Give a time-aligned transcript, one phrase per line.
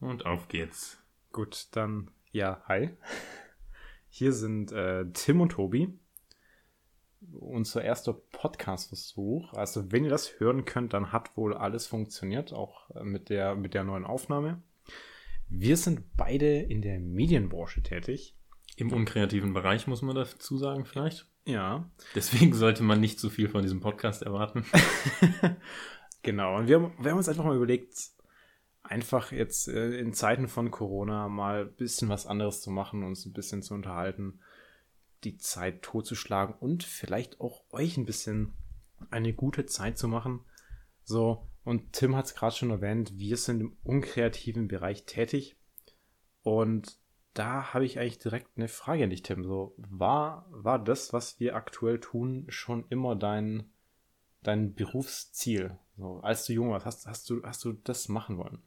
[0.00, 0.98] Und auf geht's.
[1.32, 2.90] Gut, dann ja, hi.
[4.08, 5.96] Hier sind äh, Tim und Tobi.
[7.38, 9.52] Unser erster Podcast-Versuch.
[9.52, 13.54] Also, wenn ihr das hören könnt, dann hat wohl alles funktioniert, auch äh, mit der,
[13.54, 14.62] mit der neuen Aufnahme.
[15.48, 18.36] Wir sind beide in der Medienbranche tätig.
[18.76, 21.26] Im unkreativen Bereich muss man dazu sagen, vielleicht.
[21.44, 21.90] Ja.
[22.14, 24.64] Deswegen sollte man nicht zu viel von diesem Podcast erwarten.
[26.22, 26.56] genau.
[26.56, 27.94] Und wir, haben- wir haben uns einfach mal überlegt,
[28.90, 33.24] einfach jetzt äh, in Zeiten von Corona mal ein bisschen was anderes zu machen, uns
[33.24, 34.40] ein bisschen zu unterhalten,
[35.22, 38.52] die Zeit totzuschlagen und vielleicht auch euch ein bisschen
[39.10, 40.40] eine gute Zeit zu machen.
[41.04, 45.56] So, und Tim hat es gerade schon erwähnt, wir sind im unkreativen Bereich tätig.
[46.42, 46.98] Und
[47.32, 49.44] da habe ich eigentlich direkt eine Frage an dich, Tim.
[49.44, 53.70] So, war, war das, was wir aktuell tun, schon immer dein,
[54.42, 55.78] dein Berufsziel?
[55.96, 58.60] So, als du jung warst, hast, hast, du, hast du das machen wollen?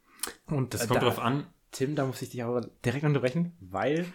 [0.47, 1.47] Und Das äh, kommt da- drauf an.
[1.71, 4.05] Tim, da muss ich dich aber direkt unterbrechen, weil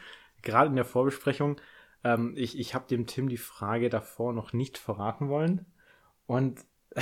[0.43, 1.61] gerade in der Vorbesprechung,
[2.05, 5.67] ähm, ich, ich habe dem Tim die Frage davor noch nicht verraten wollen.
[6.27, 6.61] Und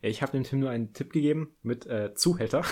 [0.00, 2.64] ich habe dem Tim nur einen Tipp gegeben mit äh, Zuhälter.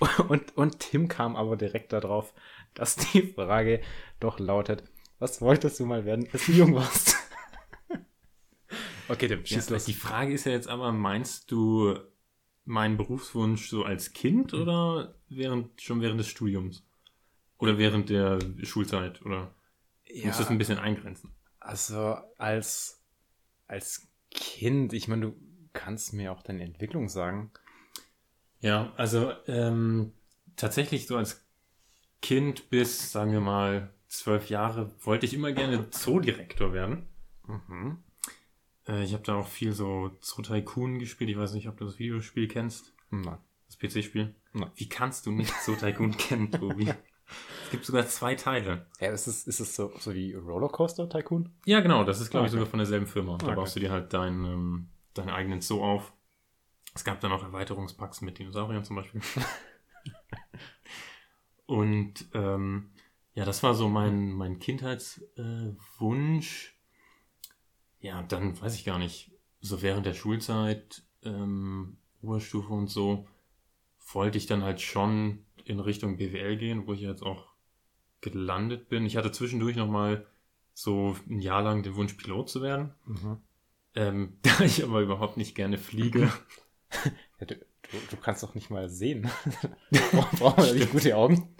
[0.28, 2.32] Und, und Tim kam aber direkt darauf,
[2.74, 3.80] dass die Frage
[4.18, 4.82] doch lautet,
[5.18, 7.16] was wolltest du mal werden, als du jung warst?
[9.08, 9.84] okay, Tim, schieß Ja, los.
[9.84, 11.98] die Frage ist ja jetzt aber, meinst du
[12.64, 16.84] meinen Berufswunsch so als Kind oder während, schon während des Studiums?
[17.58, 19.22] Oder während der Schulzeit?
[19.22, 19.54] Oder
[20.06, 20.26] Ja.
[20.26, 21.34] musst du das ein bisschen eingrenzen?
[21.58, 23.02] Also als,
[23.66, 25.36] als Kind, ich meine, du
[25.72, 27.52] kannst mir auch deine Entwicklung sagen.
[28.60, 30.12] Ja, also ähm,
[30.56, 31.46] tatsächlich so als
[32.22, 37.08] Kind bis, sagen wir mal, zwölf Jahre wollte ich immer gerne Zoodirektor werden.
[37.46, 38.02] Mhm.
[38.90, 41.30] Äh, ich habe da auch viel so Zoo Tycoon gespielt.
[41.30, 43.38] Ich weiß nicht, ob du das Videospiel kennst, Nein.
[43.66, 44.34] das PC-Spiel.
[44.52, 44.70] Nein.
[44.74, 46.92] Wie kannst du nicht Zoo Tycoon kennen, Tobi?
[47.64, 48.86] Es gibt sogar zwei Teile.
[48.98, 51.50] Ja, ist es, ist es so, so wie Rollercoaster Tycoon?
[51.64, 52.58] Ja, genau, das ist, glaube ich, Okay.
[52.58, 53.38] sogar von derselben Firma.
[53.38, 53.54] Da Okay.
[53.54, 56.12] baust du dir halt deinen, ähm, deinen eigenen Zoo auf.
[56.92, 59.20] Es gab dann auch Erweiterungspacks mit Dinosauriern zum Beispiel.
[61.66, 62.90] Und ähm,
[63.34, 66.66] ja, das war so mein, mein Kindheitswunsch.
[66.66, 66.79] Äh.
[68.00, 69.32] Ja, dann weiß ich gar nicht.
[69.60, 73.26] So während der Schulzeit, ähm, Oberstufe und so,
[74.12, 77.48] wollte ich dann halt schon in Richtung BWL gehen, wo ich jetzt auch
[78.20, 79.06] gelandet bin.
[79.06, 80.26] Ich hatte zwischendurch nochmal
[80.74, 82.94] so ein Jahr lang den Wunsch, Pilot zu werden.
[83.06, 83.36] Mhm.
[83.94, 86.32] Ähm, da ich aber überhaupt nicht gerne fliege.
[87.38, 89.30] Ja, du, du, du kannst doch nicht mal sehen.
[90.38, 91.54] Brauchen wir gute Augen?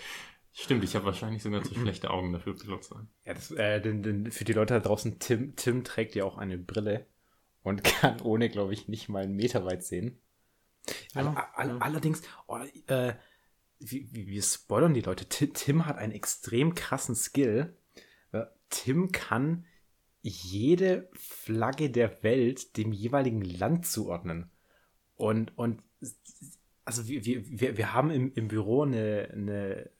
[0.52, 3.08] Stimmt, ich habe wahrscheinlich sogar zu schlechte Augen dafür, Pilot zu sein.
[3.24, 6.38] Ja, das, äh, denn, denn für die Leute da draußen, Tim, Tim trägt ja auch
[6.38, 7.06] eine Brille
[7.62, 10.18] und kann ohne, glaube ich, nicht mal einen Meter weit sehen.
[11.14, 11.78] Ja, all, all, ja.
[11.78, 13.14] Allerdings, oh, äh,
[13.78, 15.26] wie, wie, wir spoilern die Leute.
[15.26, 17.76] Tim, Tim hat einen extrem krassen Skill.
[18.32, 19.66] Äh, Tim kann
[20.22, 24.50] jede Flagge der Welt dem jeweiligen Land zuordnen.
[25.16, 25.82] Und, und
[26.84, 29.90] also wir, wir, wir, wir haben im, im Büro eine, eine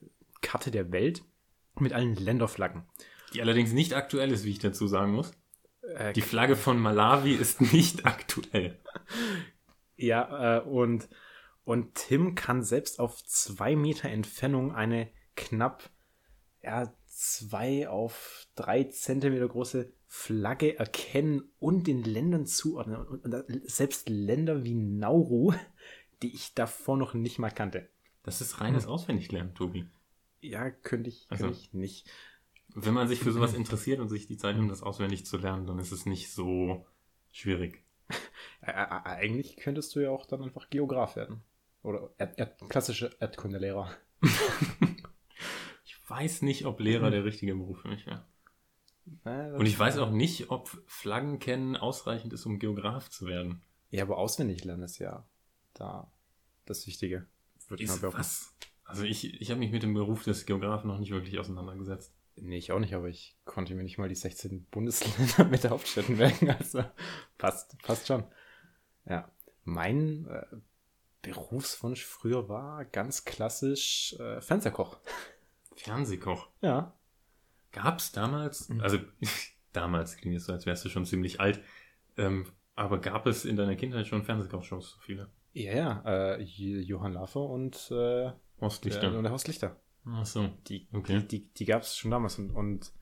[0.43, 1.23] Karte der Welt
[1.79, 2.85] mit allen Länderflaggen.
[3.33, 5.33] Die allerdings nicht aktuell ist, wie ich dazu sagen muss.
[5.83, 8.79] Äh, Die Flagge von Malawi ist nicht aktuell.
[9.97, 11.09] Ja, äh, und,
[11.65, 15.91] und Tim kann selbst auf zwei Meter Entfernung eine knapp
[16.63, 22.97] ja, zwei auf drei Zentimeter große Flagge erkennen und den Ländern zuordnen.
[22.97, 25.53] Und, und, und selbst Länder wie Nauru,
[26.23, 27.89] die ich davor noch nicht mal kannte.
[28.23, 29.87] Das ist reines Auswendiglernen, Tobi.
[30.41, 31.49] Ja, könnte ich, Also.
[31.49, 32.09] ich nicht.
[32.75, 35.67] Wenn man sich für sowas interessiert und sich die Zeit nimmt, das auswendig zu lernen,
[35.67, 36.87] dann ist es nicht so
[37.33, 37.83] schwierig.
[38.63, 41.43] Eigentlich könntest du ja auch dann einfach Geograf werden.
[41.83, 43.91] Oder Erd Erd klassische Erdkundelehrer.
[45.85, 48.25] Ich weiß nicht, ob Lehrer der richtige Beruf für mich wäre.
[49.25, 53.63] Äh, Und ich weiß auch nicht, ob Flaggen kennen ausreichend ist, um Geograf zu werden.
[53.91, 55.25] Ja, aber auswendig lernen ist ja
[55.73, 56.11] da
[56.67, 57.29] das Wichtige.
[57.69, 58.53] Würde ich mal was?
[58.91, 62.15] Also ich, ich habe mich mit dem Beruf des Geografen noch nicht wirklich auseinandergesetzt.
[62.37, 65.71] Nee, ich auch nicht, aber ich konnte mir nicht mal die 16 Bundesländer mit der
[65.71, 66.51] Hauptstädten merken.
[66.51, 66.85] Also
[67.39, 68.25] passt, passt schon.
[69.07, 69.31] Ja.
[69.65, 70.47] Mein äh,
[71.23, 74.99] Berufswunsch früher war ganz klassisch äh, Fernsehkoch.
[75.77, 76.49] Fernsehkoch.
[76.63, 76.95] Ja.
[77.73, 78.81] Gab's damals, Mhm.
[78.81, 78.99] also
[79.73, 81.61] damals klingt es so, als wärst du schon ziemlich alt,
[82.17, 85.31] ähm, aber gab es in deiner Kindheit schon Fernsehkochshows so viele?
[85.53, 86.35] Ja, ja.
[86.37, 89.01] Äh, Johann Laffer und, äh, Ostlichter.
[89.01, 89.77] der, und der Horst Lichter.
[90.07, 90.49] Ach so.
[90.69, 91.21] Die, Okay.
[91.21, 92.39] die, die, die gab es schon damals.
[92.39, 92.93] Und, und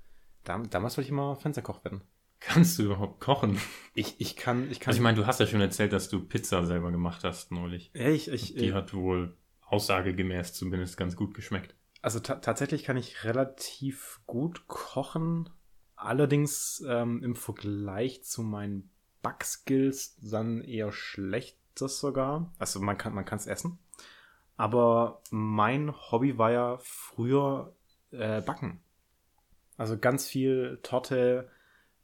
[0.45, 2.03] dam, damals wollte ich immer Fernsehkoch werden.
[2.41, 3.59] Kannst du überhaupt kochen?
[3.95, 4.89] Ich, ich kann, ich kann.
[4.93, 7.91] Also ich meine, du hast ja schon erzählt, dass du Pizza selber gemacht hast neulich.
[7.95, 11.75] ja, ich, ich, Die äh, hat wohl aussagegemäß zumindest ganz gut geschmeckt.
[12.01, 15.51] Also tatsächlich kann ich relativ gut kochen.
[15.97, 18.89] Allerdings ähm, im Vergleich zu meinen
[19.21, 22.53] Backskills dann eher schlechtes sogar.
[22.59, 23.79] Also man kann man kann es essen.
[24.59, 27.73] Aber mein Hobby war ja früher
[28.11, 28.81] äh, Backen.
[29.77, 31.49] Also ganz viel Torte,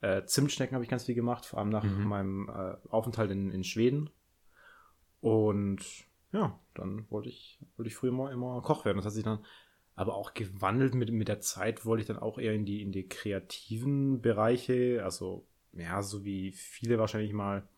[0.00, 2.04] äh, Zimtschnecken habe ich ganz viel gemacht, vor allem nach mhm.
[2.04, 4.08] meinem äh, Aufenthalt in, in Schweden.
[5.20, 5.80] Und
[6.32, 8.98] ja, dann wollte ich, wollte ich früher immer, immer Koch werden.
[8.98, 9.44] Das hat sich dann
[9.96, 12.92] aber auch gewandelt mit, mit der Zeit, wollte ich dann auch eher in die, in
[12.92, 17.68] die kreativen Bereiche, also ja, so wie viele wahrscheinlich mal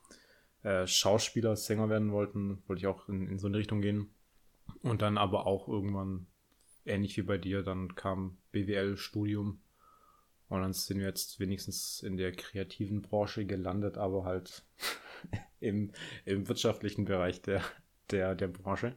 [0.63, 4.11] äh, Schauspieler, Sänger werden wollten, wollte ich auch in, in so eine Richtung gehen.
[4.83, 6.27] Und dann aber auch irgendwann,
[6.85, 9.61] ähnlich wie bei dir, dann kam BWL-Studium.
[10.49, 14.65] Und dann sind wir jetzt wenigstens in der kreativen Branche gelandet, aber halt
[15.61, 15.93] im,
[16.25, 17.63] im wirtschaftlichen Bereich der,
[18.11, 18.97] der, der Branche.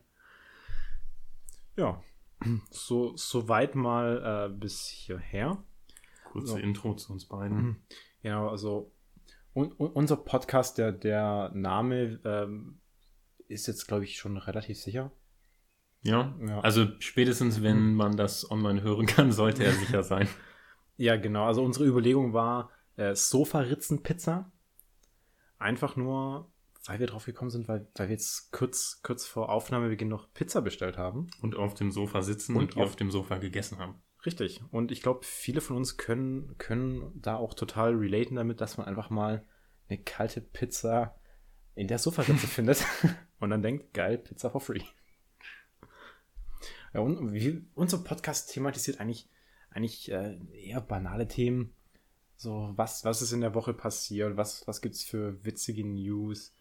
[1.75, 2.03] Ja,
[2.71, 5.63] so, so weit mal äh, bis hierher.
[6.25, 6.57] Kurze so.
[6.57, 7.57] Intro zu uns beiden.
[7.57, 7.75] Mhm.
[8.21, 8.91] Genau, also
[9.53, 12.79] un, un, unser Podcast, der, der Name ähm,
[13.47, 15.11] ist jetzt, glaube ich, schon relativ sicher.
[16.01, 17.95] Ja, ja, also spätestens, wenn mhm.
[17.95, 20.27] man das online hören kann, sollte er sicher sein.
[21.01, 21.45] Ja, genau.
[21.45, 24.51] Also unsere Überlegung war äh, Sofa-Ritzen-Pizza.
[25.57, 26.51] Einfach nur
[26.85, 30.61] weil wir drauf gekommen sind, weil, weil wir jetzt kurz, kurz vor Aufnahmebeginn noch Pizza
[30.61, 31.27] bestellt haben.
[31.41, 34.01] Und auf dem Sofa sitzen und, und auf dem Sofa gegessen haben.
[34.25, 34.61] Richtig.
[34.71, 38.87] Und ich glaube, viele von uns können, können da auch total relaten damit, dass man
[38.87, 39.45] einfach mal
[39.87, 41.15] eine kalte Pizza
[41.75, 42.83] in der Sofaritze findet
[43.39, 44.81] und dann denkt, geil, Pizza for free.
[46.93, 49.29] Ja, und wie, unser Podcast thematisiert eigentlich,
[49.69, 51.73] eigentlich äh, eher banale Themen.
[52.35, 54.37] So, was, was ist in der Woche passiert?
[54.37, 56.53] Was, was gibt's für witzige News?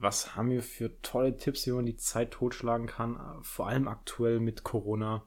[0.00, 4.40] was haben wir für tolle Tipps, wie man die Zeit totschlagen kann, vor allem aktuell
[4.40, 5.26] mit Corona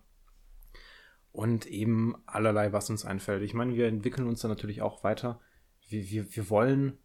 [1.32, 3.44] und eben allerlei, was uns einfällt.
[3.44, 5.40] Ich meine, wir entwickeln uns da natürlich auch weiter.
[5.88, 6.98] Wir, wir, wir wollen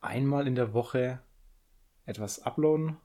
[0.00, 1.20] einmal in der Woche
[2.06, 2.96] etwas uploaden.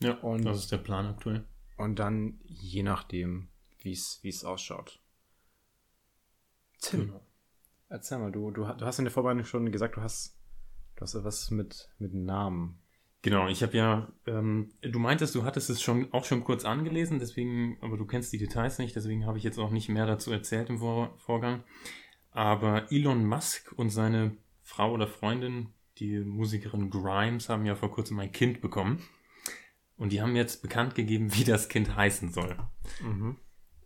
[0.00, 1.44] Ja, und, das ist der Plan aktuell.
[1.80, 3.48] Und dann je nachdem,
[3.78, 5.00] wie es ausschaut.
[6.82, 7.20] Tim, genau.
[7.88, 10.36] erzähl mal, du, du, du hast in der Vorbereitung schon gesagt, du hast,
[10.96, 12.78] du hast etwas mit, mit Namen.
[13.22, 17.18] Genau, ich habe ja, ähm, du meintest, du hattest es schon auch schon kurz angelesen,
[17.18, 20.32] deswegen, aber du kennst die Details nicht, deswegen habe ich jetzt auch nicht mehr dazu
[20.32, 21.64] erzählt im Vor Vorgang.
[22.30, 28.18] Aber Elon Musk und seine Frau oder Freundin, die Musikerin Grimes, haben ja vor kurzem
[28.20, 29.02] ein Kind bekommen.
[30.00, 32.56] Und die haben jetzt bekannt gegeben, wie das Kind heißen soll.
[33.02, 33.36] Mhm.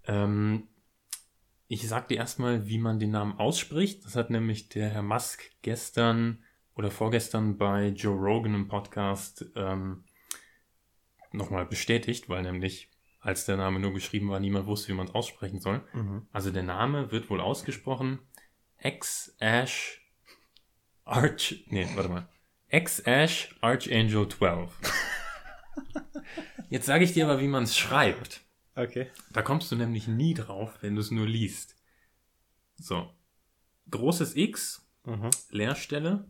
[0.06, 0.68] Ähm,
[1.66, 4.04] ich sag dir erstmal, wie man den Namen ausspricht.
[4.04, 6.44] Das hat nämlich der Herr Musk gestern
[6.76, 10.04] oder vorgestern bei Joe Rogan im Podcast ähm,
[11.32, 15.14] nochmal bestätigt, weil nämlich als der Name nur geschrieben war, niemand wusste, wie man es
[15.16, 15.82] aussprechen soll.
[15.94, 16.28] Mhm.
[16.30, 18.20] Also der Name wird wohl ausgesprochen
[18.78, 20.00] X Ash
[21.04, 22.28] Arch, nee, warte mal.
[22.68, 24.70] X Ash Archangel 12.
[26.70, 28.42] Jetzt sage ich dir aber, wie man es schreibt.
[28.74, 29.10] Okay.
[29.32, 31.76] Da kommst du nämlich nie drauf, wenn du es nur liest.
[32.76, 33.10] So.
[33.90, 35.30] Großes X, mhm.
[35.50, 36.26] Leerstelle,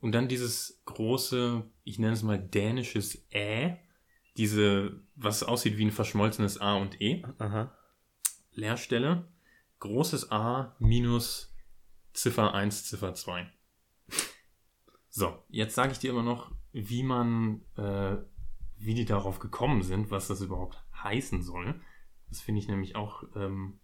[0.00, 3.78] und dann dieses große, ich nenne es mal dänisches Ä,
[4.36, 7.22] diese, was aussieht wie ein verschmolzenes A und E.
[7.38, 7.76] Aha.
[8.52, 9.28] Leerstelle,
[9.78, 11.54] großes A minus
[12.12, 13.50] Ziffer 1, Ziffer 2.
[15.08, 18.16] So, jetzt sage ich dir immer noch, wie man, äh,
[18.84, 21.80] wie die darauf gekommen sind, was das überhaupt heißen soll.
[22.28, 23.80] Das finde ich nämlich auch ähm,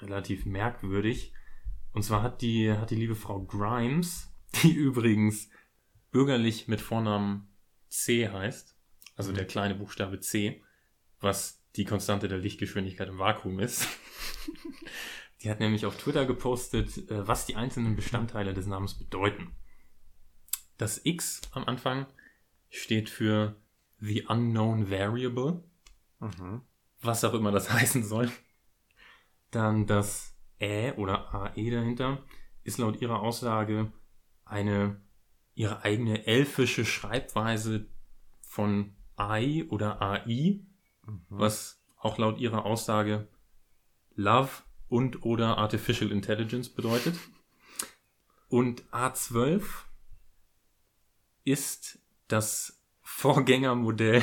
[0.00, 1.32] relativ merkwürdig.
[1.92, 5.48] Und zwar hat die, hat die liebe Frau Grimes die übrigens
[6.10, 7.48] bürgerlich mit Vornamen
[7.88, 8.76] C heißt,
[9.16, 9.36] also mhm.
[9.36, 10.62] der kleine Buchstabe C,
[11.20, 13.88] was die Konstante der Lichtgeschwindigkeit im Vakuum ist.
[15.42, 19.56] die hat nämlich auf Twitter gepostet, äh, was die einzelnen Bestandteile des Namens bedeuten.
[20.76, 22.06] Das X am Anfang
[22.68, 23.56] steht für
[24.02, 25.62] The Unknown Variable,
[26.18, 26.62] mhm.
[27.00, 28.30] was auch immer das heißen soll.
[29.52, 32.24] Dann das Ä oder AE dahinter
[32.64, 33.92] ist laut ihrer Aussage
[34.44, 35.00] eine
[35.54, 37.86] ihre eigene elfische Schreibweise
[38.40, 40.60] von AI oder AI,
[41.06, 41.24] mhm.
[41.28, 43.28] was auch laut ihrer Aussage
[44.14, 44.50] Love
[44.88, 47.16] und oder Artificial Intelligence bedeutet.
[48.48, 49.62] Und A12
[51.44, 52.81] ist das
[53.14, 54.22] Vorgängermodell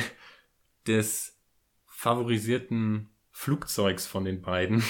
[0.86, 1.38] des
[1.86, 4.82] favorisierten Flugzeugs von den beiden.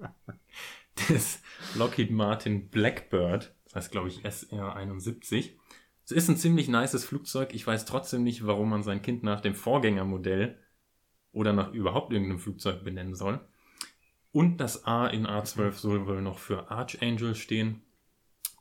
[1.08, 1.40] des
[1.76, 5.52] Lockheed Martin Blackbird heißt glaube ich SR-71.
[6.04, 7.54] Es ist ein ziemlich nices Flugzeug.
[7.54, 10.58] Ich weiß trotzdem nicht, warum man sein Kind nach dem Vorgängermodell
[11.32, 13.46] oder nach überhaupt irgendeinem Flugzeug benennen soll.
[14.32, 17.82] Und das A in A12 soll wohl noch für Archangel stehen,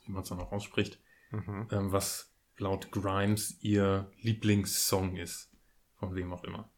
[0.05, 0.99] wie man es dann auch ausspricht,
[1.31, 1.67] Mhm.
[1.71, 5.51] ähm, was laut Grimes ihr Lieblingssong ist.
[5.97, 6.69] Von wem auch immer.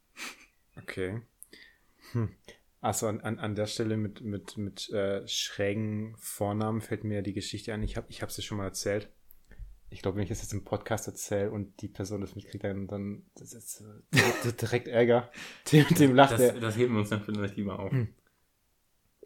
[0.78, 1.22] Okay.
[2.12, 2.30] Hm.
[2.80, 7.34] Also an, an, an der Stelle mit, mit, mit äh, schrägen Vornamen fällt mir die
[7.34, 7.84] Geschichte ein.
[7.84, 9.10] Ich habe ich es ja schon mal erzählt.
[9.90, 12.88] Ich glaube, wenn ich es jetzt im Podcast erzähle und die Person das mitkriegt, dann,
[12.88, 13.82] dann das ist,
[14.12, 15.32] äh, direkt, Ärger.
[15.72, 16.60] Dem, dem lacht Das, er.
[16.60, 17.94] das heben wir uns dann vielleicht lieber auf.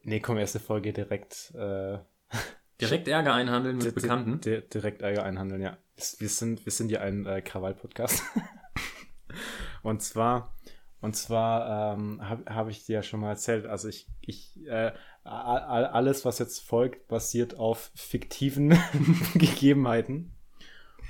[0.03, 1.51] Nee, komm, erste Folge direkt.
[1.55, 1.99] Äh,
[2.81, 4.41] Direkt Ärger einhandeln mit Bekannten.
[4.41, 5.77] di- direkt Ärger einhandeln, ja.
[6.17, 8.23] Wir sind, wir sind ja ein äh, Krawall-Podcast.
[9.83, 10.55] und zwar,
[10.99, 14.91] und zwar ähm, habe hab ich dir ja schon mal erzählt, also ich, ich äh,
[15.23, 18.69] alles, was jetzt folgt, basiert auf fiktiven
[19.35, 20.33] Gegebenheiten.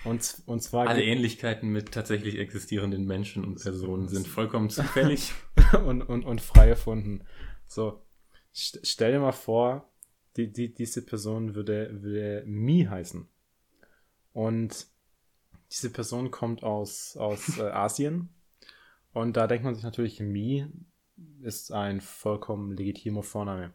[0.04, 5.32] Und, und zwar Alle Ähnlichkeiten mit tatsächlich existierenden Menschen und Personen sind vollkommen zufällig.
[5.86, 7.24] und, und, und frei erfunden.
[7.68, 8.02] So,
[8.54, 9.91] st stell dir mal vor,
[10.38, 13.28] die, die, diese Person würde, würde Mi heißen.
[14.34, 14.88] Und
[15.72, 18.30] diese Person kommt aus, aus äh, Asien.
[19.14, 20.68] Und da denkt man sich natürlich, Mi
[21.42, 23.74] ist ein vollkommen legitimer Vorname.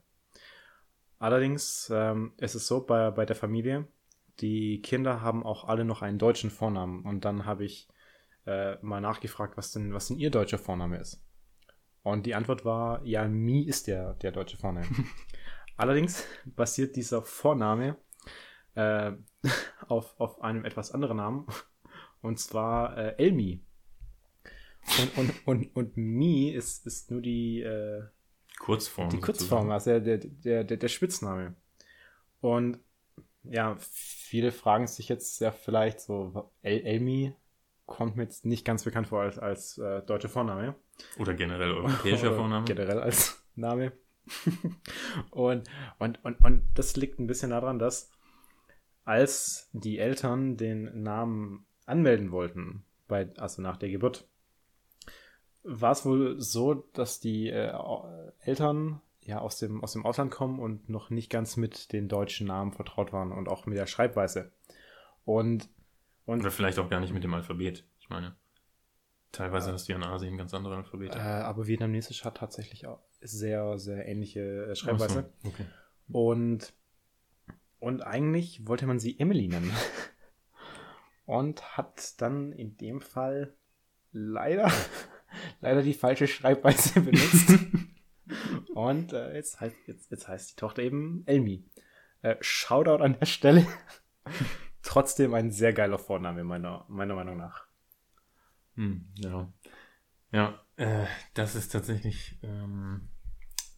[1.18, 3.86] Allerdings ähm, es ist so bei, bei der Familie,
[4.40, 7.04] die Kinder haben auch alle noch einen deutschen Vornamen.
[7.04, 7.88] Und dann habe ich
[8.46, 11.22] äh, mal nachgefragt, was denn, was denn ihr deutscher Vorname ist.
[12.02, 14.86] Und die Antwort war, ja, Mi ist der, der deutsche Vorname.
[15.76, 17.96] Allerdings basiert dieser Vorname
[18.74, 19.12] äh,
[19.88, 21.46] auf, auf einem etwas anderen Namen.
[22.22, 23.62] Und zwar äh, Elmi.
[24.98, 28.04] Und, und, und, und Mi ist, ist nur die, äh,
[28.58, 29.10] Kurzform.
[29.10, 31.54] die Kurzform, also der, der, der, der, Spitzname.
[32.40, 32.78] Und
[33.44, 37.34] ja, viele fragen sich jetzt ja vielleicht so, El Elmi
[37.84, 40.74] kommt mir jetzt nicht ganz bekannt vor als, als äh, deutsche Vorname.
[41.18, 42.64] Oder generell europäischer Vorname.
[42.64, 43.92] Generell als Name.
[45.30, 45.68] und,
[45.98, 48.10] und, und, und das liegt ein bisschen daran, dass
[49.04, 54.28] als die Eltern den Namen anmelden wollten, bei, also nach der Geburt,
[55.62, 57.72] war es wohl so, dass die äh,
[58.40, 62.46] Eltern ja aus dem, aus dem Ausland kommen und noch nicht ganz mit den deutschen
[62.46, 64.52] Namen vertraut waren und auch mit der Schreibweise.
[65.24, 65.68] Und,
[66.24, 67.84] und Oder vielleicht auch gar nicht mit dem Alphabet.
[68.00, 68.36] Ich meine,
[69.36, 71.20] teilweise hast du ja in Asien ganz andere äh, Alphabete.
[71.20, 75.30] aber Vietnamesisch hat tatsächlich auch sehr, sehr ähnliche äh, Schreibweise.
[75.42, 75.66] So, okay.
[76.08, 76.72] Und,
[77.78, 79.72] und eigentlich wollte man sie Emily nennen.
[81.26, 83.52] Und hat dann in dem Fall
[84.12, 84.70] leider,
[85.60, 87.52] leider die falsche Schreibweise benutzt.
[88.74, 91.64] Und äh, jetzt, heißt, jetzt, jetzt heißt die Tochter eben Elmi.
[92.22, 93.66] Äh, Shoutout an der Stelle.
[94.82, 97.66] Trotzdem ein sehr geiler Vorname, meiner, meiner Meinung nach.
[98.76, 99.52] Hm, ja.
[100.32, 103.08] Ja, äh, das ist tatsächlich ähm,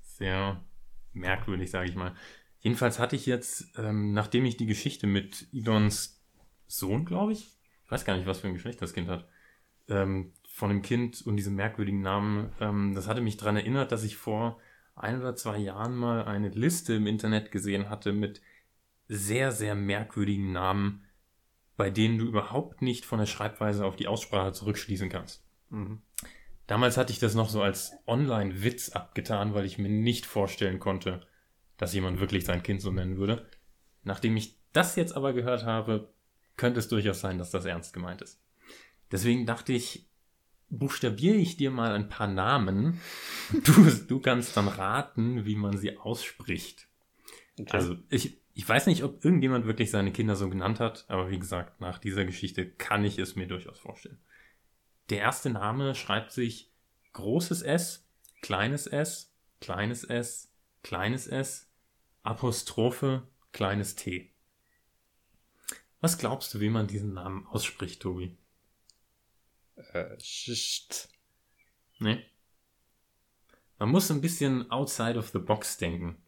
[0.02, 0.64] sehr
[1.12, 2.14] merkwürdig, sage ich mal.
[2.60, 6.20] Jedenfalls hatte ich jetzt, ähm, nachdem ich die Geschichte mit Idons
[6.66, 9.28] Sohn, glaube ich, ich weiß gar nicht, was für ein Geschlecht das Kind hat,
[9.88, 14.04] ähm, von dem Kind und diesem merkwürdigen Namen, ähm, das hatte mich daran erinnert, dass
[14.04, 14.60] ich vor
[14.96, 18.42] ein oder zwei Jahren mal eine Liste im Internet gesehen hatte mit
[19.06, 21.04] sehr, sehr merkwürdigen Namen,
[21.78, 25.44] bei denen du überhaupt nicht von der Schreibweise auf die Aussprache zurückschließen kannst.
[25.70, 26.02] Mhm.
[26.66, 31.24] Damals hatte ich das noch so als Online-Witz abgetan, weil ich mir nicht vorstellen konnte,
[31.76, 33.48] dass jemand wirklich sein Kind so nennen würde.
[34.02, 36.12] Nachdem ich das jetzt aber gehört habe,
[36.56, 38.42] könnte es durchaus sein, dass das ernst gemeint ist.
[39.12, 40.10] Deswegen dachte ich,
[40.70, 43.00] buchstabiere ich dir mal ein paar Namen.
[43.64, 46.88] Du, du kannst dann raten, wie man sie ausspricht.
[47.58, 47.70] Okay.
[47.72, 51.38] Also ich, ich weiß nicht, ob irgendjemand wirklich seine Kinder so genannt hat, aber wie
[51.38, 54.18] gesagt, nach dieser Geschichte kann ich es mir durchaus vorstellen.
[55.10, 56.72] Der erste Name schreibt sich
[57.12, 58.08] großes S,
[58.42, 61.70] kleines s, kleines s, kleines s,
[62.24, 64.32] Apostrophe, kleines t.
[66.00, 68.36] Was glaubst du, wie man diesen Namen ausspricht, Tobi?
[69.92, 71.08] äh, Scht.
[72.00, 72.24] Ne?
[73.78, 76.20] Man muss ein bisschen outside of the box denken.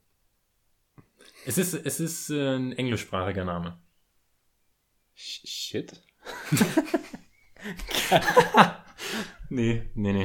[1.47, 3.81] Es ist, es ist äh, ein englischsprachiger Name.
[5.17, 6.03] Sh- Shit.
[9.49, 10.25] Nee, nee, nee.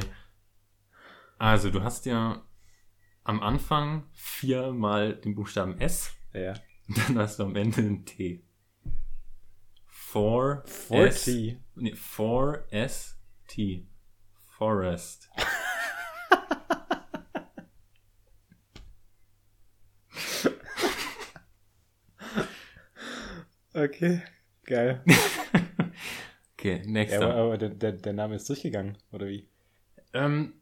[1.38, 2.46] Also, du hast ja
[3.24, 6.54] am Anfang viermal den Buchstaben S, Ja.
[6.88, 8.44] und dann hast du am Ende ein T.
[9.88, 10.86] For, S,
[11.24, 11.58] 40.
[11.76, 13.88] nee, for S T.
[14.58, 15.30] Forest.
[23.76, 24.22] Okay,
[24.64, 25.04] geil.
[26.58, 27.20] Okay, nächster.
[27.20, 29.48] Ja, aber, aber der, der, der Name ist durchgegangen, oder wie?
[30.14, 30.54] Ähm,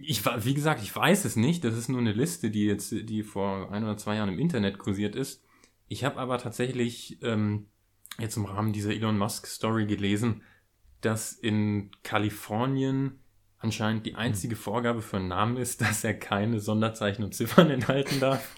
[0.00, 1.64] Ich, wie gesagt, ich weiß es nicht.
[1.64, 4.78] Das ist nur eine Liste, die jetzt, die vor ein oder zwei Jahren im Internet
[4.78, 5.42] kursiert ist.
[5.88, 7.66] Ich habe aber tatsächlich ähm,
[8.20, 10.42] jetzt im Rahmen dieser Elon Musk Story gelesen,
[11.00, 13.18] dass in Kalifornien
[13.58, 18.20] anscheinend die einzige Vorgabe für einen Namen ist, dass er keine Sonderzeichen und Ziffern enthalten
[18.20, 18.54] darf.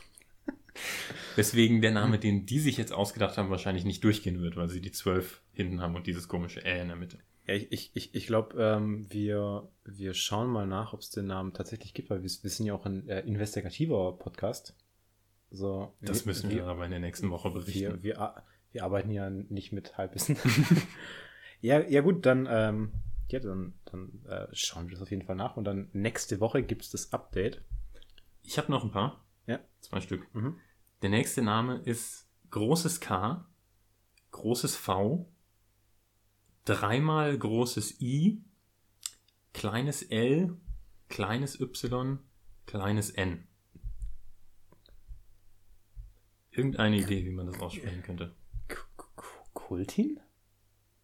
[1.37, 4.81] Weswegen der Name, den die sich jetzt ausgedacht haben, wahrscheinlich nicht durchgehen wird, weil sie
[4.81, 7.19] die 12 hinten haben und dieses komische Ä in der Mitte.
[7.47, 11.52] Ja, ich ich, ich, glaube, ähm, wir, wir schauen mal nach, ob es den Namen
[11.52, 14.75] tatsächlich gibt, weil wir, wir sind ja auch ein äh, investigativer Podcast.
[15.50, 18.02] So, Das müssen wir aber in der nächsten Woche berichten.
[18.02, 20.37] Wir, wir, wir arbeiten ja nicht mit Halbwissen.
[21.61, 22.93] ja, ja gut, dann, ähm,
[23.28, 26.62] ja, dann, dann äh, schauen wir das auf jeden Fall nach und dann nächste Woche
[26.62, 27.62] gibt es das Update.
[28.43, 29.24] Ich habe noch ein paar.
[29.47, 29.61] Ja.
[29.81, 30.33] Zwei Stück.
[30.35, 30.59] Mhm.
[31.03, 33.47] Der nächste Name ist großes K,
[34.31, 35.31] großes V,
[36.65, 38.43] dreimal großes I,
[39.53, 40.57] kleines L,
[41.09, 42.19] kleines Y,
[42.67, 43.47] kleines N.
[46.51, 48.35] Irgendeine Idee, wie man das aussprechen könnte.
[49.53, 50.21] Kultin?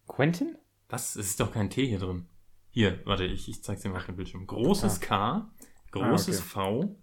[0.07, 0.57] Quentin?
[0.87, 1.15] Was?
[1.15, 2.27] Es ist doch kein T hier drin.
[2.69, 4.47] Hier, warte, ich, ich zeig's dir mal auf dem Bildschirm.
[4.47, 5.51] Großes K,
[5.91, 6.95] großes Ah, V,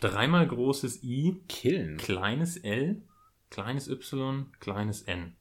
[0.00, 1.96] dreimal großes I, Killen.
[1.96, 3.02] kleines L,
[3.50, 5.36] kleines Y, kleines N.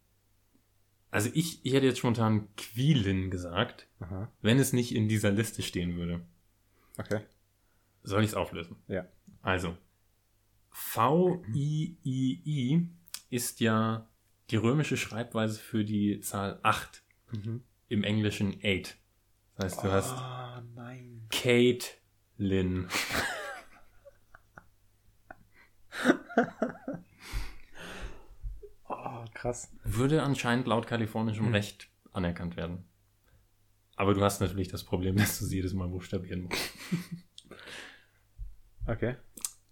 [1.12, 5.62] Also ich, ich hätte jetzt spontan Quilin gesagt, Aha, wenn es nicht in dieser Liste
[5.62, 6.22] stehen würde.
[6.98, 7.22] okay.
[8.06, 8.76] Soll ich es auflösen?
[8.88, 9.06] Ja.
[9.42, 9.78] Also,
[11.54, 12.88] V-I-I-I
[13.30, 14.10] ist ja
[14.50, 17.02] die römische Schreibweise für die Zahl 8.
[17.32, 17.64] Mhm.
[17.88, 18.98] Im Englischen 8.
[19.56, 21.28] Das heißt, du hast Ah, nein.
[21.30, 21.86] Kate
[22.38, 22.88] Lynn.
[28.88, 29.72] Oh, krass.
[29.84, 31.54] Würde anscheinend laut kalifornischem Hm.
[31.54, 32.86] Recht anerkannt werden.
[33.96, 36.70] Aber du hast natürlich das Problem, dass du sie jedes Mal buchstabieren musst.
[38.86, 39.16] Okay.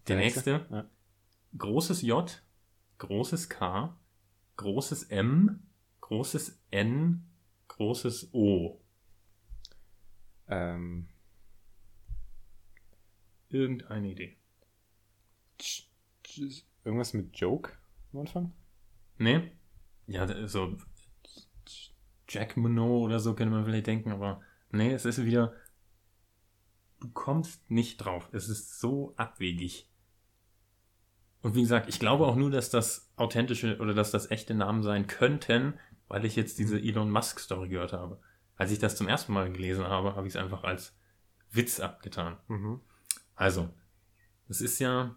[0.08, 0.66] Der nächste.
[0.72, 0.90] Ja.
[1.58, 2.42] Großes J,
[2.98, 4.00] großes K,
[4.56, 5.68] großes M,
[6.00, 7.30] großes N,
[7.68, 8.82] großes O.
[10.48, 11.10] Ähm,
[13.50, 14.38] Irgendeine Idee.
[16.84, 17.74] Irgendwas mit Joke
[18.14, 18.54] am Anfang?
[19.18, 19.52] Ne?
[20.08, 20.78] Ja, so
[22.28, 24.42] Jack Monod oder so könnte man vielleicht denken, aber
[24.72, 25.54] nee, es ist wieder.
[27.00, 28.30] Du kommst nicht drauf.
[28.32, 29.90] Es ist so abwegig.
[31.42, 34.84] Und wie gesagt, ich glaube auch nur, dass das authentische oder dass das echte Namen
[34.84, 35.74] sein könnten,
[36.08, 38.22] weil ich jetzt diese Elon Musk Story gehört habe.
[38.56, 40.96] Als ich das zum ersten Mal gelesen habe, habe ich es einfach als
[41.50, 42.38] Witz abgetan.
[42.48, 42.82] Mhm.
[43.36, 43.70] Also,
[44.48, 45.16] es ist ja,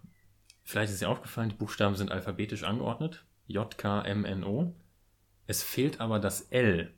[0.65, 3.25] vielleicht ist dir aufgefallen, die Buchstaben sind alphabetisch angeordnet.
[3.47, 4.75] J, K, M, N, O.
[5.47, 6.93] Es fehlt aber das L.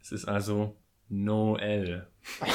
[0.00, 0.76] Es ist also
[1.08, 2.06] No L.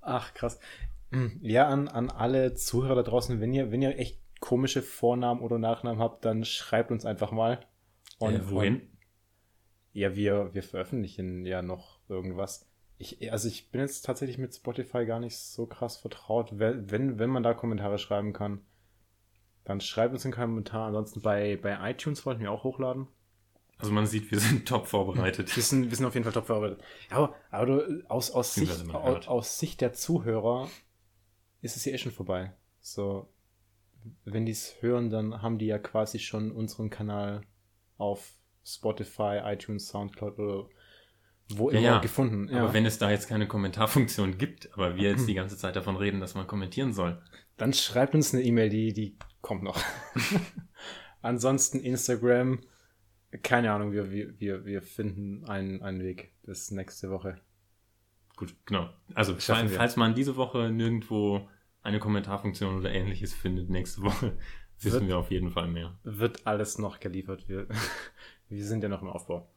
[0.00, 0.58] Ach, krass.
[1.40, 5.58] Ja, an, an alle Zuhörer da draußen, wenn ihr, wenn ihr echt komische Vornamen oder
[5.58, 7.60] Nachnamen habt, dann schreibt uns einfach mal.
[8.36, 8.96] äh, wohin?
[9.92, 12.66] Ja, wir, wir veröffentlichen ja noch irgendwas.
[12.98, 16.58] Ich, also ich bin jetzt tatsächlich mit Spotify gar nicht so krass vertraut.
[16.58, 18.62] Wenn, wenn man da Kommentare schreiben kann,
[19.64, 20.86] dann schreibt uns einen Kommentar.
[20.88, 23.08] Ansonsten bei, bei iTunes wollten wir auch hochladen.
[23.78, 25.54] Also man sieht, wir sind top vorbereitet.
[25.54, 26.82] Wir sind, wir sind auf jeden Fall top vorbereitet.
[27.10, 30.70] Aber, aber du, aus, aus, Sicht, aus Sicht der Zuhörer
[31.60, 32.54] ist es ja eh schon vorbei.
[32.80, 33.28] So,
[34.24, 37.42] wenn die es hören, dann haben die ja quasi schon unseren Kanal
[37.98, 38.32] auf
[38.64, 40.68] Spotify, iTunes, Soundcloud oder
[41.48, 41.98] wo Ja, immer ja.
[42.00, 42.54] gefunden.
[42.54, 45.96] Aber wenn es da jetzt keine Kommentarfunktion gibt, aber wir jetzt die ganze Zeit davon
[45.96, 47.20] reden, dass man kommentieren soll.
[47.56, 49.80] Dann schreibt uns eine E-Mail, die, die kommt noch.
[51.22, 52.60] Ansonsten Instagram,
[53.42, 57.40] keine Ahnung, wir, wir, wir, finden einen, einen Weg bis nächste Woche.
[58.36, 58.90] Gut, genau.
[59.14, 61.48] Also, falls, falls man diese Woche nirgendwo
[61.82, 64.36] eine Kommentarfunktion oder ähnliches findet, nächste Woche
[64.80, 65.98] wissen Wird- wir auf jeden Fall mehr.
[66.04, 67.48] wird alles noch geliefert.
[67.48, 67.66] Wir,
[68.48, 69.48] wir sind ja noch im Aufbau.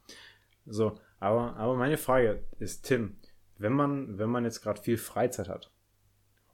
[0.66, 3.18] So, aber, aber meine Frage ist, Tim,
[3.58, 5.72] wenn man, wenn man jetzt gerade viel Freizeit hat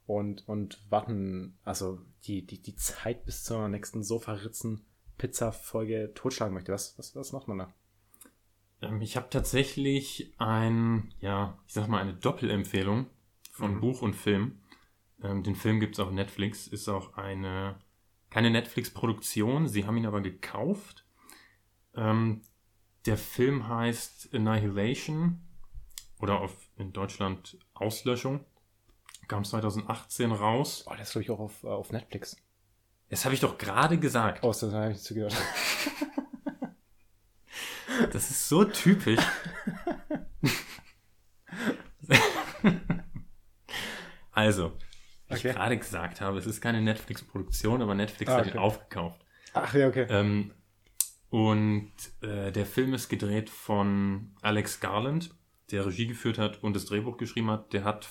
[0.07, 6.97] und, und warten, also die, die, die Zeit bis zur nächsten Sofa-Ritzen-Pizza-Folge totschlagen möchte, was,
[6.97, 7.73] was, was macht man da?
[8.81, 13.07] Ähm, ich habe tatsächlich ein, ja, ich sag mal, eine Doppelempfehlung
[13.51, 13.79] von Mhm.
[13.79, 14.59] Buch und Film.
[15.23, 17.75] Ähm, den Film gibt's auf Netflix, ist auch eine,
[18.29, 21.05] keine Netflix-Produktion, sie haben ihn aber gekauft.
[21.95, 22.41] Ähm,
[23.05, 25.41] der Film heißt Annihilation
[26.19, 28.43] oder auf, in Deutschland Auslöschung.
[29.27, 30.83] Kam 2018 raus.
[30.87, 32.37] Oh, das ist, glaube ich, auch auf, äh, auf Netflix.
[33.09, 34.43] Das habe ich doch gerade gesagt.
[34.43, 35.35] Oh, das habe ich nicht zugehört.
[38.11, 39.21] Das ist so typisch.
[44.31, 44.71] also,
[45.27, 45.49] wie Okay.
[45.49, 48.51] ich gerade gesagt habe, es ist keine Netflix-Produktion, aber Netflix Ah, hat okay.
[48.51, 49.25] ihn aufgekauft.
[49.53, 50.05] Ach ja, okay.
[50.09, 50.51] Ähm,
[51.35, 55.35] und äh, der Film ist gedreht von Alex Garland,
[55.69, 57.73] der Regie geführt hat und das Drehbuch geschrieben hat.
[57.73, 58.07] Der hat,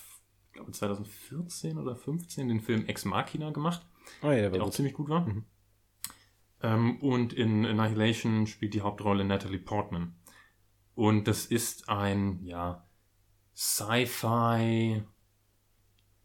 [0.48, 3.86] ich glaube 2014 oder 15 den Film Ex Machina gemacht,
[4.22, 4.74] oh ja, der der war auch gut.
[4.74, 5.26] ziemlich gut war.
[5.26, 5.46] Mhm.
[6.60, 10.16] Ähm, und in Annihilation spielt die Hauptrolle Natalie Portman.
[10.94, 12.86] Und das ist ein, ja,
[13.56, 15.02] Sci-Fi,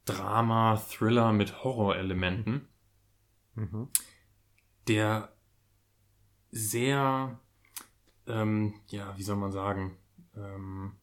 [0.04, 2.68] Drama, Thriller mit Horrorelementen
[3.56, 3.88] Mhm.
[4.90, 5.34] der
[6.52, 7.40] sehr,
[8.28, 9.98] ähm, ja, wie soll man sagen,
[10.36, 10.94] ähm,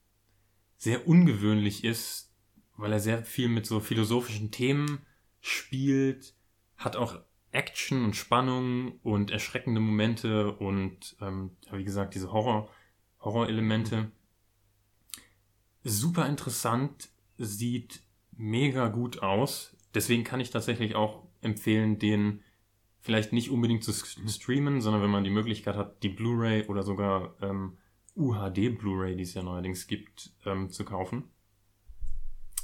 [0.77, 2.33] sehr ungewöhnlich ist,
[2.77, 5.01] weil er sehr viel mit so philosophischen Themen
[5.41, 6.35] spielt,
[6.77, 7.19] hat auch
[7.53, 12.69] Action und Spannung und erschreckende Momente und, ähm, wie gesagt, diese Horror,
[13.21, 14.11] Horrorelemente.
[15.83, 19.77] Super interessant, sieht mega gut aus.
[19.95, 22.43] Deswegen kann ich tatsächlich auch empfehlen, den
[23.07, 27.35] vielleicht nicht unbedingt zu streamen, sondern wenn man die Möglichkeit hat, die Blu-ray oder sogar
[27.41, 27.79] ähm,
[28.17, 31.25] UHD Blu-ray, die es ja neuerdings gibt, ähm, zu kaufen.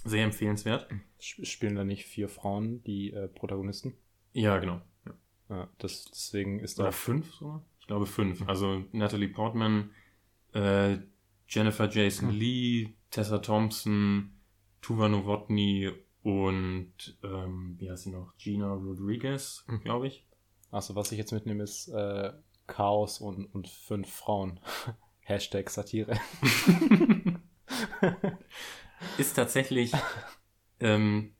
[0.04, 0.88] Sehr empfehlenswert.
[1.22, 3.94] Sp- Spielen da nicht vier Frauen die äh, Protagonisten?
[4.32, 4.82] Ja, genau.
[5.06, 5.14] Ja.
[5.48, 6.84] Ja, das, deswegen ist da.
[6.84, 7.64] Oder fünf sogar?
[7.80, 8.46] Ich glaube fünf.
[8.48, 9.90] Also Natalie Portman,
[10.54, 10.98] äh,
[11.48, 12.36] Jennifer Jason Hm.
[12.38, 14.32] Lee, Tessa Thompson,
[14.80, 15.90] Tuva Novotny
[16.22, 18.32] und ähm, wie heißt sie noch?
[18.38, 19.80] Gina Rodriguez, Hm.
[19.82, 20.24] glaube ich.
[20.72, 22.32] Achso, was ich jetzt mitnehme, ist äh,
[22.66, 24.58] Chaos und, und fünf Frauen.
[25.20, 26.18] Hashtag Satire.
[29.18, 29.92] ist tatsächlich,
[30.80, 31.36] ähm,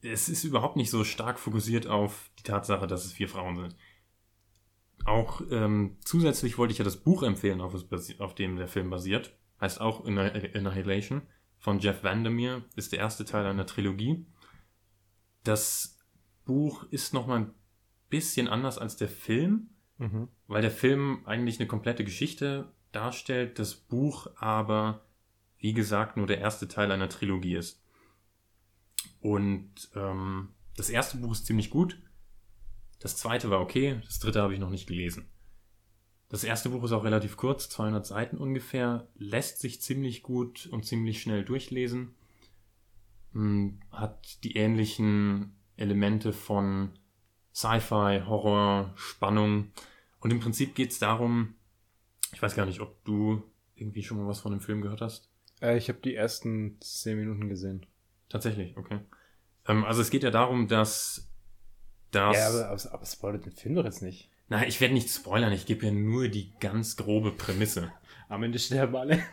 [0.00, 3.76] es ist überhaupt nicht so stark fokussiert auf die Tatsache, dass es vier Frauen sind.
[5.04, 7.74] Auch ähm, zusätzlich wollte ich ja das Buch empfehlen, auf,
[8.18, 9.36] auf dem der Film basiert.
[9.60, 11.22] Heißt auch Anni- Annihilation
[11.58, 12.64] von Jeff Vandermeer.
[12.76, 14.26] Ist der erste Teil einer Trilogie.
[15.44, 15.98] Das
[16.46, 17.54] Buch ist nochmal ein
[18.08, 20.28] bisschen anders als der Film Mhm.
[20.46, 25.04] weil der Film eigentlich eine komplette Geschichte darstellt, das Buch aber,
[25.58, 27.82] wie gesagt, nur der erste Teil einer Trilogie ist.
[29.20, 32.00] Und ähm, das erste Buch ist ziemlich gut,
[33.00, 35.28] das zweite war okay, das dritte habe ich noch nicht gelesen.
[36.28, 40.84] Das erste Buch ist auch relativ kurz, 200 Seiten ungefähr, lässt sich ziemlich gut und
[40.86, 42.14] ziemlich schnell durchlesen,
[43.32, 46.92] Hm, hat die ähnlichen Elemente von
[47.54, 49.72] Sci-Fi, Horror, Spannung.
[50.20, 51.54] Und im Prinzip geht es darum,
[52.32, 53.42] ich weiß gar nicht, ob du
[53.74, 55.30] irgendwie schon mal was von dem Film gehört hast.
[55.60, 57.86] Äh, ich habe die ersten zehn Minuten gesehen.
[58.28, 59.00] Tatsächlich, okay.
[59.66, 61.28] Ähm, also es geht ja darum, dass
[62.10, 62.36] das.
[62.36, 64.30] Ja, aber, aber, aber spoilert den Film doch jetzt nicht.
[64.48, 67.92] Na, ich werde nicht spoilern, ich gebe ja nur die ganz grobe Prämisse.
[68.28, 69.22] Am Ende sterben alle.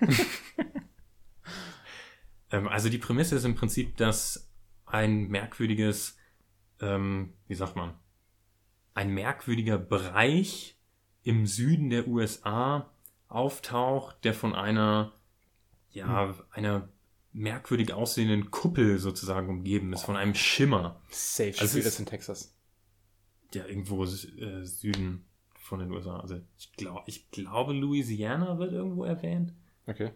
[2.52, 4.52] Ähm, also die Prämisse ist im Prinzip, dass
[4.86, 6.18] ein merkwürdiges,
[6.80, 7.94] ähm, wie sagt man,
[8.96, 10.76] ein merkwürdiger Bereich
[11.22, 12.90] im Süden der USA
[13.28, 15.14] auftaucht, der von einer,
[15.92, 16.90] ja, einer
[17.34, 22.06] merkwürdig aussehenden Kuppel sozusagen umgeben ist, von einem Schimmer, Safe Also spielt es- das in
[22.06, 22.56] Texas.
[23.54, 25.26] der irgendwo äh, Süden
[25.60, 26.20] von den USA.
[26.20, 29.54] Also ich, glaub, ich glaube, Louisiana wird irgendwo erwähnt.
[29.88, 30.12] Okay.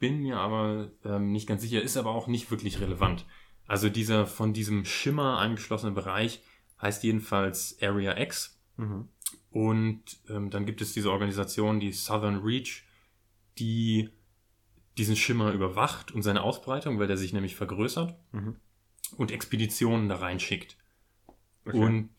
[0.00, 3.24] bin mir aber ähm, nicht ganz sicher, ist aber auch nicht wirklich relevant.
[3.66, 6.42] Also dieser von diesem Schimmer angeschlossene Bereich
[6.80, 8.58] heißt jedenfalls Area X.
[8.76, 9.08] Mhm.
[9.50, 12.82] Und ähm, dann gibt es diese Organisation, die Southern Reach,
[13.58, 14.10] die
[14.98, 18.56] diesen Schimmer überwacht und seine Ausbreitung, weil der sich nämlich vergrößert Mhm.
[19.16, 20.76] und Expeditionen da reinschickt.
[21.64, 21.78] Okay.
[21.78, 22.10] Und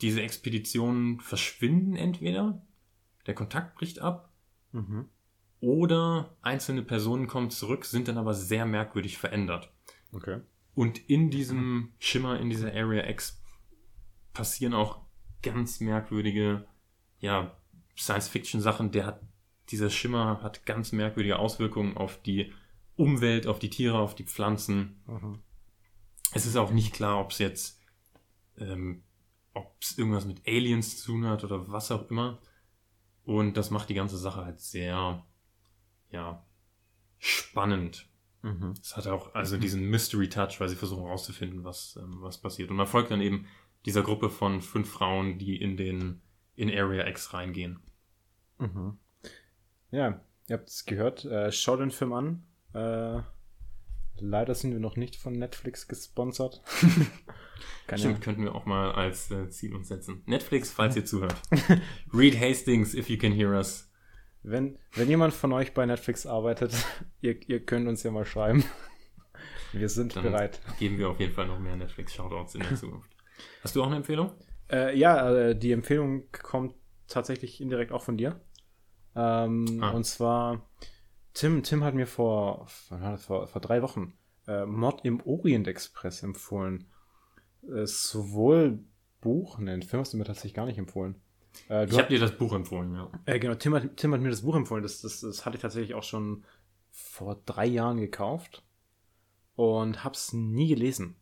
[0.00, 2.62] diese Expeditionen verschwinden entweder,
[3.26, 4.30] der Kontakt bricht ab,
[4.72, 5.08] Mhm.
[5.60, 9.72] oder einzelne Personen kommen zurück, sind dann aber sehr merkwürdig verändert.
[10.12, 10.40] Okay.
[10.74, 13.40] Und in diesem Schimmer, in dieser Area X
[14.36, 15.00] passieren auch
[15.42, 16.66] ganz merkwürdige,
[17.20, 17.56] ja,
[17.96, 18.90] Science-Fiction-Sachen.
[18.92, 19.20] Der hat,
[19.70, 22.52] dieser Schimmer hat ganz merkwürdige Auswirkungen auf die
[22.96, 25.02] Umwelt, auf die Tiere, auf die Pflanzen.
[25.06, 25.38] Mhm.
[26.32, 27.80] Es ist auch nicht klar, ob es jetzt,
[28.58, 29.04] ähm,
[29.54, 32.38] ob es irgendwas mit Aliens zu tun hat oder was auch immer.
[33.24, 35.24] Und das macht die ganze Sache halt sehr,
[36.10, 36.46] ja,
[37.18, 38.08] spannend.
[38.42, 38.74] Mhm.
[38.82, 42.70] Es hat auch also diesen Mystery Touch, weil sie versuchen herauszufinden, was, ähm, was passiert.
[42.70, 43.46] Und man folgt dann eben
[43.86, 46.20] dieser Gruppe von fünf Frauen, die in den
[46.56, 47.80] in Area X reingehen.
[48.58, 48.98] Mhm.
[49.90, 51.24] Ja, ihr habt es gehört.
[51.24, 52.46] Äh, schaut den Film an.
[52.74, 53.22] Äh,
[54.18, 56.62] leider sind wir noch nicht von Netflix gesponsert.
[57.94, 60.22] Stimmt, könnten wir auch mal als äh, Ziel uns setzen.
[60.26, 61.36] Netflix, falls ihr zuhört.
[62.12, 63.90] Reed Hastings, if you can hear us.
[64.42, 66.74] wenn, wenn jemand von euch bei Netflix arbeitet,
[67.20, 68.64] ihr, ihr könnt uns ja mal schreiben.
[69.72, 70.60] Wir sind Dann bereit.
[70.78, 73.15] geben wir auf jeden Fall noch mehr Netflix-Shoutouts in der Zukunft.
[73.62, 74.32] Hast du auch eine Empfehlung?
[74.70, 76.74] Äh, ja, äh, die Empfehlung kommt
[77.08, 78.40] tatsächlich indirekt auch von dir.
[79.14, 79.90] Ähm, Ah.
[79.90, 80.68] Und zwar,
[81.34, 84.14] Tim, Tim hat mir vor, vor, vor drei Wochen
[84.46, 86.86] äh, Mod im Orient Express empfohlen.
[87.68, 88.80] Äh, sowohl
[89.20, 91.16] Buch, ne, den Film hast du mir tatsächlich gar nicht empfohlen.
[91.70, 93.10] Äh, Ich habe dir das Buch empfohlen, ja.
[93.24, 94.82] Äh, genau, Tim hat, Tim hat mir das Buch empfohlen.
[94.82, 96.44] Das, das, das hatte ich tatsächlich auch schon
[96.90, 98.62] vor drei Jahren gekauft
[99.54, 101.16] und hab's nie gelesen.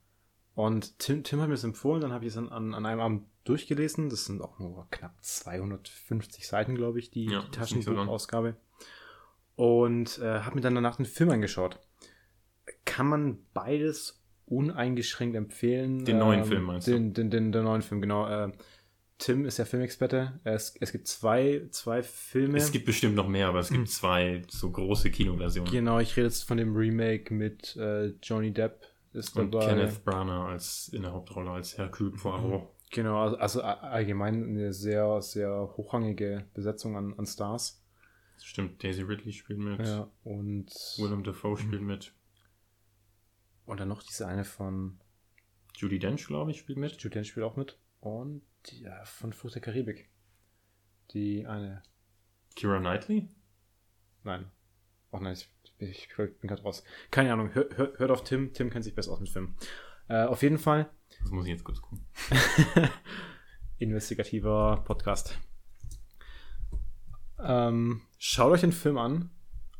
[0.54, 3.00] Und Tim, Tim hat mir das empfohlen, dann habe ich es an, an, an einem
[3.00, 4.08] Abend durchgelesen.
[4.08, 7.50] Das sind auch nur knapp 250 Seiten, glaube ich, die, Ja, die so.
[7.52, 8.56] Taschenbuchausgabe.
[9.56, 11.78] und äh, habe mir dann danach den Film angeschaut.
[12.84, 16.04] Kann man beides uneingeschränkt empfehlen?
[16.04, 16.92] Den neuen Film meinst du?
[16.92, 18.26] den, Den, den, den neuen Film, genau.
[18.28, 18.52] Äh,
[19.18, 20.40] Tim ist ja Filmexperte.
[20.44, 22.58] Es, es gibt zwei, zwei Filme.
[22.58, 25.70] Es gibt bestimmt noch mehr, aber es gibt zwei so große Kinoversionen.
[25.72, 28.80] Genau, ich rede jetzt von dem Remake mit äh, Johnny Depp
[29.14, 29.66] ist Und dabei.
[29.66, 32.68] Kenneth Branagh als in der Hauptrolle als Hercule Poirot.
[32.90, 37.82] Genau, also, also allgemein eine sehr, sehr hochrangige Besetzung an, an Stars.
[38.42, 39.80] Stimmt, Daisy Ridley spielt mit.
[39.80, 42.12] Ja, und, Willem Dafoe spielt mit.
[43.66, 45.00] und dann noch diese eine von
[45.76, 47.02] Judy Dench, glaube ich, spielt mit.
[47.02, 47.78] Julian spielt auch mit.
[48.00, 50.08] Und ja, von Flucht der Karibik.
[51.12, 51.82] Die eine.
[52.54, 53.28] Kira Knightley?
[54.22, 54.50] Nein.
[55.10, 55.48] Ach nein, ich,
[55.78, 56.84] ich, ich bin gerade raus.
[57.10, 58.52] Keine Ahnung, hör, hör, hört auf Tim.
[58.52, 59.56] Tim kennt sich besser aus mit Filmen.
[60.08, 60.90] Äh, auf jeden Fall
[61.22, 62.04] Das muss ich jetzt kurz gucken.
[63.78, 65.38] investigativer Podcast.
[67.38, 69.30] Ähm, schaut euch den Film an.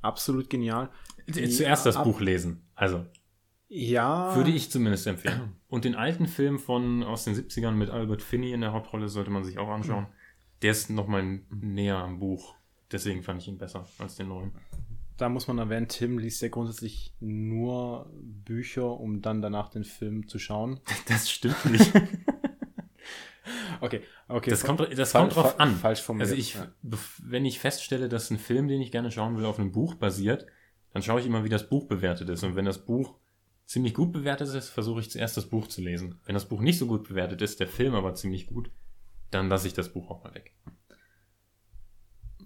[0.02, 0.90] Absolut genial.
[1.30, 2.66] Zuerst das ab- Buch lesen.
[2.74, 3.06] Also,
[3.68, 4.34] Ja.
[4.36, 5.56] würde ich zumindest empfehlen.
[5.68, 9.30] Und den alten Film von aus den 70ern mit Albert Finney in der Hauptrolle sollte
[9.30, 10.06] man sich auch anschauen.
[10.62, 12.54] Der ist nochmal näher am Buch.
[12.92, 14.52] Deswegen fand ich ihn besser als den neuen.
[15.16, 20.26] Da muss man erwähnen, Tim liest ja grundsätzlich nur Bücher, um dann danach den Film
[20.28, 20.80] zu schauen.
[21.08, 21.90] Das stimmt nicht.
[23.80, 24.48] Okay, okay.
[24.50, 25.76] Das kommt, das Fall- kommt drauf fall- an.
[25.76, 26.72] falsch formuliert, Also ich, ja.
[27.22, 30.46] wenn ich feststelle, dass ein Film, den ich gerne schauen will, auf einem Buch basiert,
[30.94, 32.42] dann schaue ich immer, wie das Buch bewertet ist.
[32.42, 33.16] Und wenn das Buch
[33.66, 36.20] ziemlich gut bewertet ist, versuche ich zuerst das Buch zu lesen.
[36.24, 38.70] Wenn das Buch nicht so gut bewertet ist, der Film aber ziemlich gut,
[39.30, 40.54] dann lasse ich das Buch auch mal weg.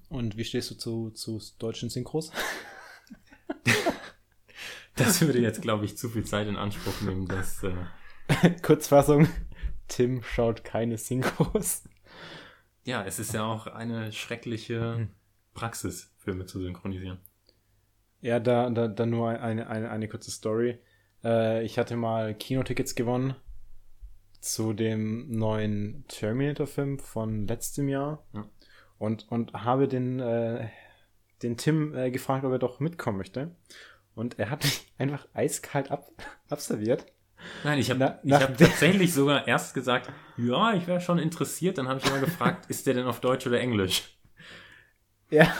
[0.08, 2.32] Und wie stehst du zu, zu deutschen Synchros?
[4.98, 9.28] Das würde jetzt, glaube ich, zu viel Zeit in Anspruch nehmen, dass äh, Kurzfassung.
[9.86, 11.84] Tim schaut keine Synchros.
[12.84, 15.08] ja, es ist ja auch eine schreckliche
[15.54, 17.20] Praxis, Filme zu synchronisieren.
[18.20, 20.78] Ja, da, da, da nur eine, eine, eine kurze Story.
[21.22, 23.36] Äh, ich hatte mal Kinotickets gewonnen
[24.40, 28.48] zu dem neuen Terminator-Film von letztem Jahr Ja.
[28.98, 30.68] Und, und habe den, äh,
[31.42, 33.54] den Tim äh, gefragt, ob er doch mitkommen möchte.
[34.14, 36.08] Und er hat mich einfach eiskalt ab,
[36.48, 37.06] abserviert.
[37.62, 41.78] Nein, ich habe Na- hab tatsächlich sogar erst gesagt, ja, ich wäre schon interessiert.
[41.78, 44.18] Dann habe ich immer gefragt, ist der denn auf Deutsch oder Englisch?
[45.30, 45.54] Ja,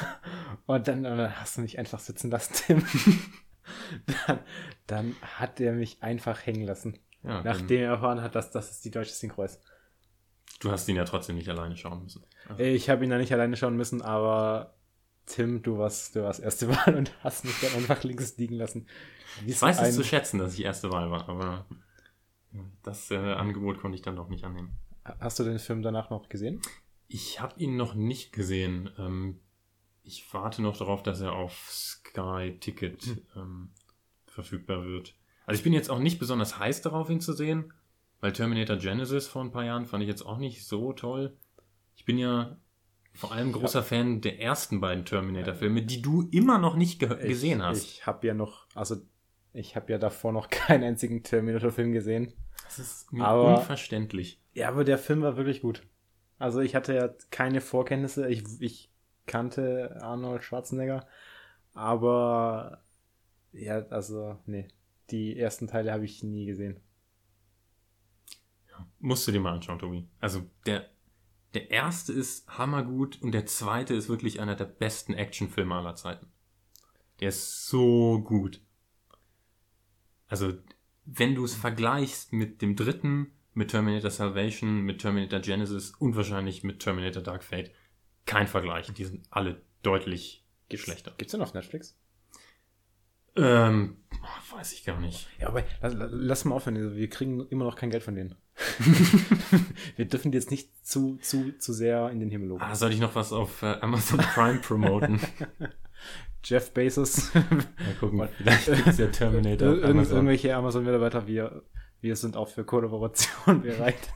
[0.66, 2.84] und dann, dann hast du mich einfach sitzen lassen, Tim.
[4.26, 4.38] dann,
[4.86, 8.90] dann hat er mich einfach hängen lassen, Ja, nachdem er erfahren hat, dass das die
[8.90, 9.60] deutsche Synchro ist.
[10.60, 12.24] Du hast ihn ja trotzdem nicht alleine schauen müssen.
[12.48, 14.74] Also, Ich habe ihn da nicht alleine schauen müssen, aber
[15.26, 18.86] Tim, du warst, du warst erste Wahl und hast mich dann einfach links liegen lassen.
[19.44, 21.66] Wie ich weiß es zu schätzen, dass ich erste Wahl war, aber
[22.82, 24.70] das äh, Angebot konnte ich dann doch nicht annehmen.
[25.04, 26.60] Hast du den Film danach noch gesehen?
[27.08, 28.90] Ich habe ihn noch nicht gesehen.
[28.98, 29.40] Ähm,
[30.02, 33.18] ich warte noch darauf, dass er auf Sky Ticket Hm.
[33.36, 33.70] ähm,
[34.26, 35.14] verfügbar wird.
[35.46, 37.72] Also ich bin jetzt auch nicht besonders heiß darauf, ihn zu sehen,
[38.20, 41.36] weil Terminator Genesis vor ein paar Jahren fand ich jetzt auch nicht so toll.
[41.96, 42.56] Ich bin ja
[43.14, 47.58] vor allem großer Fan der ersten beiden Terminator-Filme, die du immer noch nicht ge gesehen
[47.58, 47.84] ich, hast.
[47.84, 48.96] Ich habe ja noch, also
[49.52, 52.32] ich habe ja davor noch keinen einzigen Terminator-Film gesehen.
[52.64, 54.40] das ist mir aber- unverständlich.
[54.54, 55.82] Ja, aber der Film war wirklich gut.
[56.38, 58.28] Also ich hatte ja keine Vorkenntnisse.
[58.28, 58.90] Ich, ich
[59.26, 61.06] kannte Arnold Schwarzenegger,
[61.74, 62.82] aber
[63.52, 64.68] ja, also nee,
[65.10, 66.80] die ersten Teile habe ich nie gesehen.
[69.00, 70.08] Musst du dir mal anschauen, Tobi.
[70.20, 70.88] Also der,
[71.54, 76.26] der erste ist hammergut und der zweite ist wirklich einer der besten Actionfilme aller Zeiten.
[77.20, 78.60] Der ist so gut.
[80.28, 80.52] Also,
[81.04, 86.62] wenn du es vergleichst mit dem dritten, mit Terminator Salvation, mit Terminator Genesis und wahrscheinlich
[86.62, 87.72] mit Terminator Dark Fate,
[88.24, 88.92] kein Vergleich.
[88.92, 91.14] Die sind alle deutlich schlechter.
[91.16, 91.98] Gibt's den auf Netflix?
[93.38, 93.96] Ähm,
[94.50, 95.28] weiß ich gar nicht.
[95.40, 96.96] Ja, aber lass, lass mal aufhören.
[96.96, 98.34] Wir kriegen immer noch kein Geld von denen.
[99.96, 102.62] wir dürfen jetzt nicht zu, zu, zu sehr in den Himmel loben.
[102.62, 105.20] Ah, soll ich noch was auf äh, Amazon Prime promoten?
[106.44, 107.34] Jeff Bezos.
[107.34, 109.68] Mal gucken, vielleicht gibt es ja Terminator.
[109.68, 110.16] Irgend, Amazon.
[110.16, 111.62] irgendwelche Amazon-Mitarbeiter, wir,
[112.00, 114.12] wir sind auch für Kollaboration bereit.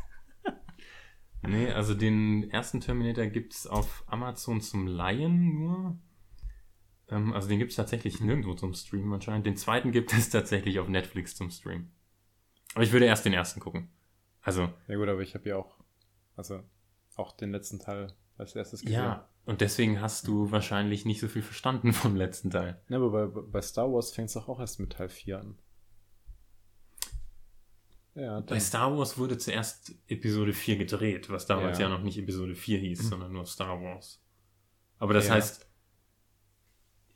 [1.43, 5.99] Nee, also den ersten Terminator gibt's auf Amazon zum Leihen nur.
[7.12, 9.46] Ähm, also den gibt's tatsächlich nirgendwo zum Streamen anscheinend.
[9.46, 11.92] Den zweiten gibt es tatsächlich auf Netflix zum Streamen.
[12.75, 13.90] Aber ich würde erst den ersten gucken.
[14.40, 15.77] Also, Ja gut, aber ich habe ja auch,
[16.37, 16.62] also
[17.16, 18.94] auch den letzten Teil als erstes gesehen.
[18.98, 19.29] ja.
[19.44, 22.81] Und deswegen hast du wahrscheinlich nicht so viel verstanden vom letzten Teil.
[22.88, 25.59] Ne, aber bei, bei Star Wars fängt es doch auch erst mit Teil 4 an.
[28.14, 31.94] Ja, Bei Star Wars wurde zuerst Episode 4 gedreht, was damals ja, Ja.
[31.96, 34.22] noch nicht Episode 4 hieß, sondern nur Star Wars.
[34.98, 35.35] Aber das Ja.
[35.35, 35.66] heißt,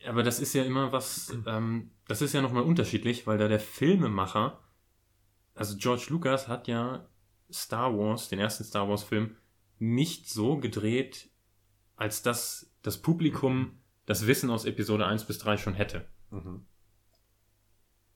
[0.06, 3.60] aber das ist ja immer was, ähm, das ist ja nochmal unterschiedlich, weil da der
[3.60, 4.60] Filmemacher,
[5.54, 7.08] also George Lucas hat ja
[7.52, 9.36] Star Wars, den ersten Star Wars Film,
[9.78, 11.30] nicht so gedreht,
[11.96, 16.08] als dass das Publikum das Wissen aus Episode 1 bis 3 schon hätte.
[16.30, 16.66] Mhm.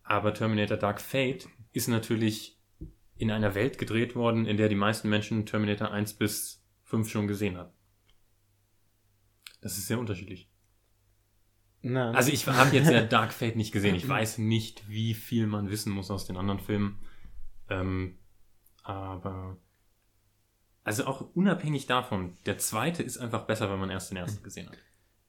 [0.03, 2.61] Aber Terminator Dark Fate ist natürlich
[3.16, 7.29] in einer Welt gedreht worden, in der die meisten Menschen Terminator 1 bis 5 schon
[7.29, 7.72] gesehen haben.
[9.61, 10.49] Das ist sehr unterschiedlich.
[11.82, 12.14] Nein.
[12.14, 13.94] Also ich habe jetzt ja Dark Fate nicht gesehen.
[13.94, 16.98] Ich weiß nicht, wie viel man wissen muss aus den anderen Filmen.
[17.68, 18.18] Ähm,
[18.82, 19.56] aber
[20.84, 24.68] also auch unabhängig davon, der zweite ist einfach besser, wenn man erst den ersten gesehen
[24.68, 24.78] hat.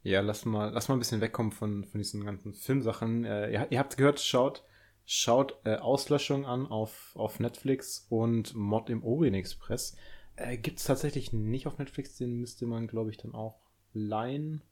[0.03, 3.23] Ja, lass mal, lass mal ein bisschen wegkommen von, von diesen ganzen Filmsachen.
[3.23, 4.63] Äh, ihr, ihr habt gehört, schaut,
[5.05, 9.95] schaut äh, Auslöschung an auf, auf Netflix und Mod im Orient Express.
[10.37, 13.59] Äh, Gibt es tatsächlich nicht auf Netflix, den müsste man, glaube ich, dann auch
[13.93, 14.63] leihen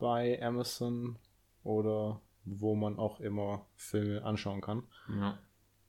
[0.00, 1.16] bei Amazon
[1.62, 4.82] oder wo man auch immer Filme anschauen kann.
[5.08, 5.38] Ja.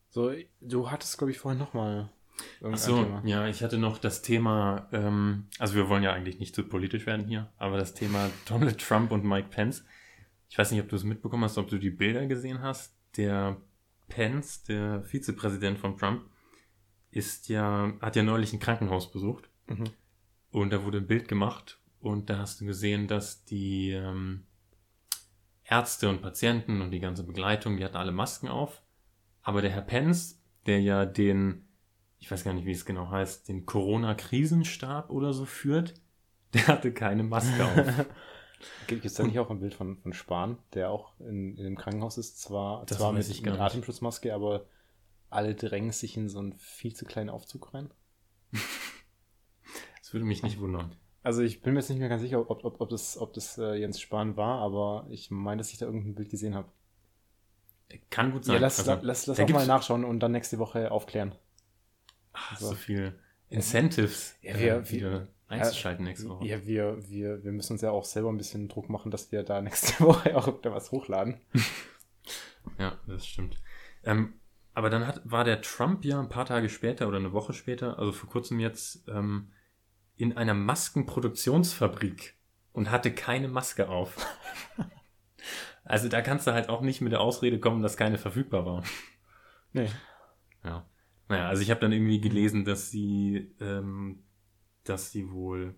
[0.10, 3.22] So, du hattest, glaube ich, vorhin nochmal Ach irgendein so, Thema.
[3.26, 7.06] ja, ich hatte noch das Thema, ähm, also wir wollen ja eigentlich nicht zu politisch
[7.06, 9.84] werden hier, aber das Thema Donald Trump und Mike Pence.
[10.50, 12.94] Ich weiß nicht, ob du es mitbekommen hast, ob du die Bilder gesehen hast.
[13.16, 13.58] Der
[14.10, 16.26] Pence, der Vizepräsident von Trump,
[17.12, 19.86] ist ja, hat ja neulich ein Krankenhaus besucht Mhm.
[20.52, 24.46] und da wurde ein Bild gemacht und da hast du gesehen, dass die ähm,
[25.64, 28.82] Ärzte und Patienten und die ganze Begleitung, die hatten alle Masken auf.
[29.42, 31.68] Aber der Herr Pence, der ja den,
[32.20, 35.94] ich weiß gar nicht, wie es genau heißt, den Corona-Krisenstab oder so führt,
[36.54, 38.06] der hatte keine Maske auf.
[38.88, 41.78] Gibt es da nicht auch ein Bild von, von Spahn, der auch in, in dem
[41.78, 42.40] Krankenhaus ist?
[42.40, 43.60] Zwar, Das zwar mit, mit.
[43.60, 44.66] Atemschutzmaske, aber
[45.30, 47.92] alle drängen sich in so einen viel zu kleinen Aufzug rein.
[50.02, 50.94] Das würde mich nicht wundern.
[51.24, 53.58] Also ich bin mir jetzt nicht mehr ganz sicher, ob, ob, ob das, ob das
[53.58, 56.70] äh, Jens Spahn war, aber ich meine, dass ich da irgendein Bild gesehen habe.
[58.10, 58.56] Kann gut sein.
[58.56, 61.36] Ja, lass, Also, lass, lass da auch mal nachschauen und dann nächste Woche aufklären.
[62.34, 62.70] Ah, So.
[62.70, 66.46] so viel Incentives Ja, wir- äh, wieder einzuschalten nächste Woche.
[66.48, 69.44] Ja, wir, wir, wir müssen uns ja auch selber ein bisschen Druck machen, dass wir
[69.44, 71.42] da nächste Woche auch da was hochladen.
[72.78, 73.58] Ja, das stimmt.
[74.04, 74.34] Ähm,
[74.76, 77.98] aber dann hat, war der Trump ja ein paar Tage später oder eine Woche später,
[77.98, 79.50] also vor kurzem jetzt, ähm,
[80.22, 82.38] in einer Maskenproduktionsfabrik
[82.74, 84.16] und hatte keine Maske auf.
[85.84, 88.84] also da kannst du halt auch nicht mit der Ausrede kommen, dass keine verfügbar war.
[89.74, 89.90] Nee.
[90.64, 90.88] Ja.
[91.28, 94.24] Naja, also ich habe dann irgendwie gelesen, dass sie, ähm,
[94.84, 95.76] dass sie wohl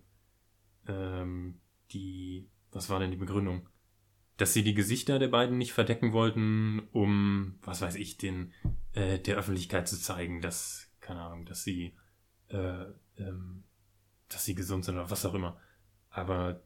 [0.86, 1.60] ähm,
[1.92, 3.68] die, was war denn die Begründung?
[4.36, 8.52] Dass sie die Gesichter der beiden nicht verdecken wollten, um, was weiß ich, den
[8.92, 11.96] äh, der Öffentlichkeit zu zeigen, dass, keine Ahnung, dass sie,
[12.48, 12.84] äh,
[13.16, 13.64] ähm,
[14.34, 15.58] dass sie gesund sind oder was auch immer.
[16.10, 16.62] Aber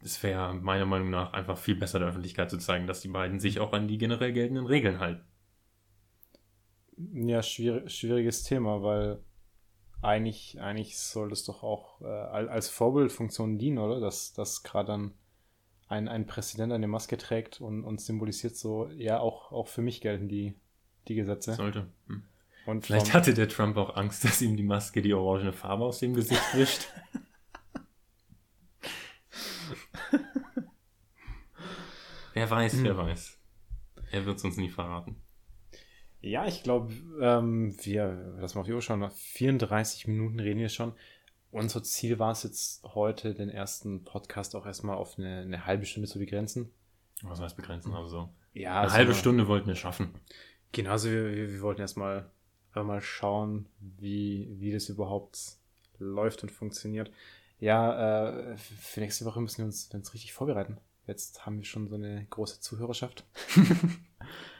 [0.00, 3.40] es wäre meiner Meinung nach einfach viel besser der Öffentlichkeit zu zeigen, dass die beiden
[3.40, 5.24] sich auch an die generell geltenden Regeln halten.
[6.96, 9.22] Ja, schwierig, schwieriges Thema, weil
[10.02, 14.00] eigentlich, eigentlich soll das doch auch äh, al- als Vorbildfunktion dienen, oder?
[14.00, 15.14] Dass, dass gerade dann
[15.88, 20.00] ein, ein Präsident eine Maske trägt und, und symbolisiert so, ja, auch, auch für mich
[20.00, 20.54] gelten die,
[21.08, 21.54] die Gesetze.
[21.54, 21.86] Sollte.
[22.06, 22.24] Hm.
[22.68, 26.00] Und Vielleicht hatte der Trump auch Angst, dass ihm die Maske die orangene Farbe aus
[26.00, 26.88] dem Gesicht wischt.
[32.34, 33.38] wer weiß, wer weiß.
[34.10, 35.16] Er wird es uns nie verraten.
[36.20, 40.60] Ja, ich glaube, ähm, wir, lass mal auf die Uhr schauen, nach 34 Minuten reden
[40.60, 40.92] wir schon.
[41.50, 45.86] Unser Ziel war es jetzt heute, den ersten Podcast auch erstmal auf eine, eine halbe
[45.86, 46.70] Stunde zu begrenzen.
[47.22, 47.94] Was heißt begrenzen?
[47.94, 48.28] Also so.
[48.52, 50.10] Ja, Eine also halbe Stunde wollten wir schaffen.
[50.72, 52.30] Genau, also wir, wir, wir wollten erstmal
[52.74, 55.38] mal schauen, wie, wie das überhaupt
[55.98, 57.10] läuft und funktioniert.
[57.60, 60.78] Ja, äh, für nächste Woche müssen wir uns, uns richtig vorbereiten.
[61.06, 63.24] Jetzt haben wir schon so eine große Zuhörerschaft.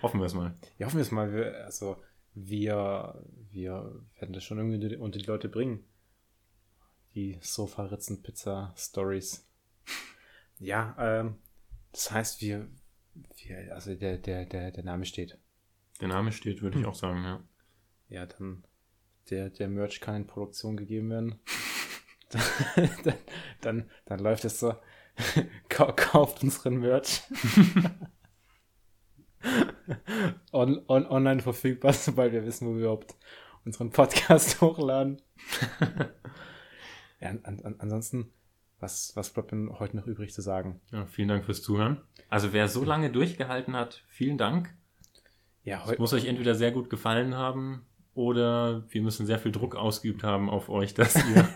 [0.02, 0.54] hoffen wir es mal.
[0.78, 1.32] Ja, hoffen wir es mal.
[1.32, 1.96] Wir, also,
[2.34, 5.84] wir, wir werden das schon irgendwie unter die Leute bringen.
[7.14, 9.44] Die Sofa-Ritzen-Pizza-Stories.
[10.60, 11.36] Ja, ähm,
[11.92, 12.66] das heißt, wir,
[13.44, 15.38] wir, also der, der, der, der Name steht.
[16.00, 16.90] Der Name steht, würde ich Hm.
[16.90, 17.40] auch sagen, ja.
[18.08, 18.64] Ja, dann
[19.30, 21.38] der, der Merch kann in Produktion gegeben werden.
[22.30, 23.14] dann,
[23.60, 24.74] dann, dann läuft es so.
[25.68, 27.22] Kau- Kauft unseren Merch.
[30.52, 33.14] on, on, online verfügbar, sobald wir wissen, wo wir überhaupt
[33.64, 35.20] unseren Podcast hochladen.
[37.20, 38.30] ja, an, an, ansonsten,
[38.80, 40.80] was, was bleibt denn heute noch übrig zu sagen?
[40.92, 41.06] ja.
[41.06, 42.00] Vielen Dank fürs Zuhören.
[42.28, 44.74] Also wer so lange durchgehalten hat, vielen Dank.
[45.64, 46.00] Ja, Es heute.
[46.00, 47.84] muss euch entweder sehr gut gefallen haben
[48.18, 51.48] oder wir müssen sehr viel Druck ausgeübt haben auf euch, dass ihr,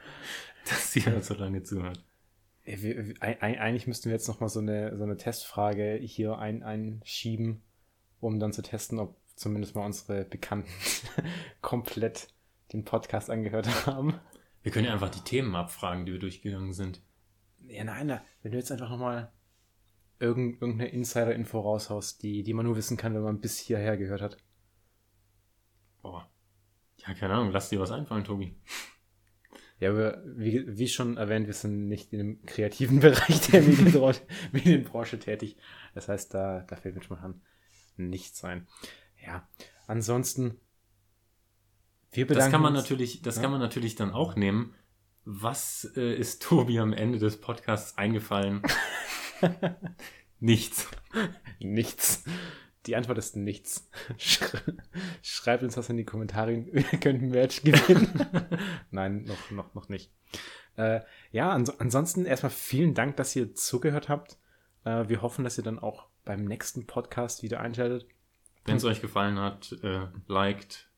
[0.68, 2.02] dass ihr so lange zuhört.
[2.64, 7.60] Wir, eigentlich müssten wir jetzt noch mal so eine, so eine Testfrage hier ein, einschieben,
[8.18, 10.70] um dann zu testen, ob zumindest mal unsere Bekannten
[11.60, 12.28] komplett
[12.72, 14.14] den Podcast angehört haben.
[14.62, 17.02] Wir können ja einfach die Themen abfragen, die wir durchgegangen sind.
[17.66, 19.30] Ja, nein, wenn du jetzt einfach noch mal
[20.18, 24.22] irgend, irgendeine Insider-Info raushaust, die, die man nur wissen kann, wenn man bis hierher gehört
[24.22, 24.38] hat.
[26.02, 26.28] Boah.
[27.06, 28.54] Ja, keine Ahnung, lass dir was einfallen, Tobi.
[29.78, 34.20] Ja, aber wie, wie schon erwähnt, wir sind nicht in dem kreativen Bereich der Medienbranche,
[34.52, 35.56] Medienbranche tätig.
[35.94, 37.40] Das heißt, da, da fällt mir spontan
[37.96, 38.66] nichts ein.
[39.24, 39.48] Ja,
[39.86, 40.58] ansonsten,
[42.12, 42.82] wir Das bedanken kann man uns.
[42.82, 43.42] natürlich, das Ja.
[43.42, 44.74] kann man natürlich dann auch nehmen.
[45.24, 48.62] Was äh, ist Tobi am Ende des Podcasts eingefallen?
[50.40, 50.88] Nichts.
[51.60, 52.24] Nichts.
[52.86, 53.90] Die Antwort ist nichts.
[54.18, 54.72] Sch-
[55.22, 56.64] Schreibt uns das in die Kommentare.
[56.72, 58.26] Wir könnten Merch gewinnen.
[58.90, 60.10] Nein, noch, noch, noch nicht.
[60.76, 61.00] Äh,
[61.30, 64.38] ja, ans ansonsten erstmal vielen Dank, dass ihr zugehört habt.
[64.84, 68.06] Äh, wir hoffen, dass ihr dann auch beim nächsten Podcast wieder einschaltet.
[68.64, 70.88] Wenn es euch gefallen hat, äh, liked,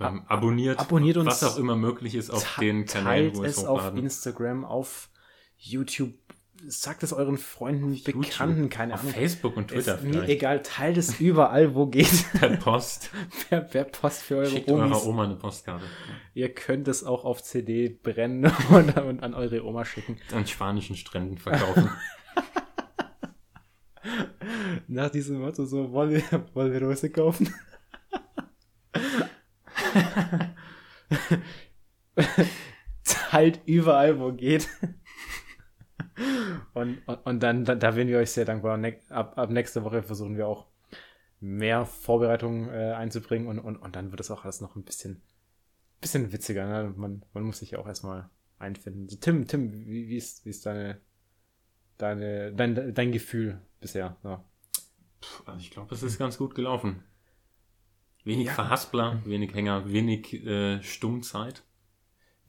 [0.00, 1.26] ähm, abonniert, abonniert uns.
[1.26, 3.94] was auch immer möglich ist auf den Kanälen, Teilt wo es es auf.
[3.94, 5.10] Instagram, auf
[5.58, 6.14] YouTube.
[6.66, 9.12] Sagt es euren Freunden, YouTube, Bekannten, keine auf Ahnung.
[9.14, 10.28] Facebook und Twitter Ist mir vielleicht.
[10.30, 12.24] egal, teilt es überall, wo geht.
[12.38, 13.10] Per Post.
[13.48, 14.92] wer, wer Post für eure Schickt Omis.
[14.96, 15.84] eurer Oma eine Postkarte.
[16.34, 20.18] Ihr könnt es auch auf CD brennen und, und an eure Oma schicken.
[20.32, 21.90] An spanischen Stränden verkaufen.
[24.86, 26.22] Nach diesem Motto so, wollen wir,
[26.54, 27.52] wollen wir Rose kaufen?
[33.04, 34.68] Teilt überall, wo geht.
[36.80, 38.76] Und, und, und dann, da, da wären wir euch sehr dankbar.
[38.76, 40.66] Ne, ab, ab nächste Woche versuchen wir auch
[41.40, 45.22] mehr Vorbereitungen äh, einzubringen und, und, und dann wird es auch alles noch ein bisschen,
[46.00, 46.66] bisschen witziger.
[46.66, 46.92] Ne?
[46.96, 48.28] Man, man muss sich ja auch erstmal
[48.58, 49.08] einfinden.
[49.08, 51.00] So, Tim, Tim, wie, wie, ist, wie ist deine,
[51.98, 54.16] deine, dein, dein Gefühl bisher?
[54.22, 54.44] Ja.
[55.46, 57.02] Also ich glaube, es ist ganz gut gelaufen.
[58.24, 58.52] Wenig Ja.
[58.52, 61.64] Verhaspler, wenig Hänger, wenig äh, Stummzeit.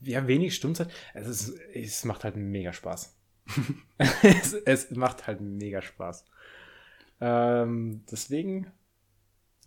[0.01, 0.91] Ja, wenig Stummzeit.
[1.13, 3.17] Es, ist, es macht halt mega Spaß.
[3.97, 6.25] es, es macht halt mega Spaß.
[7.19, 8.71] Ähm, deswegen,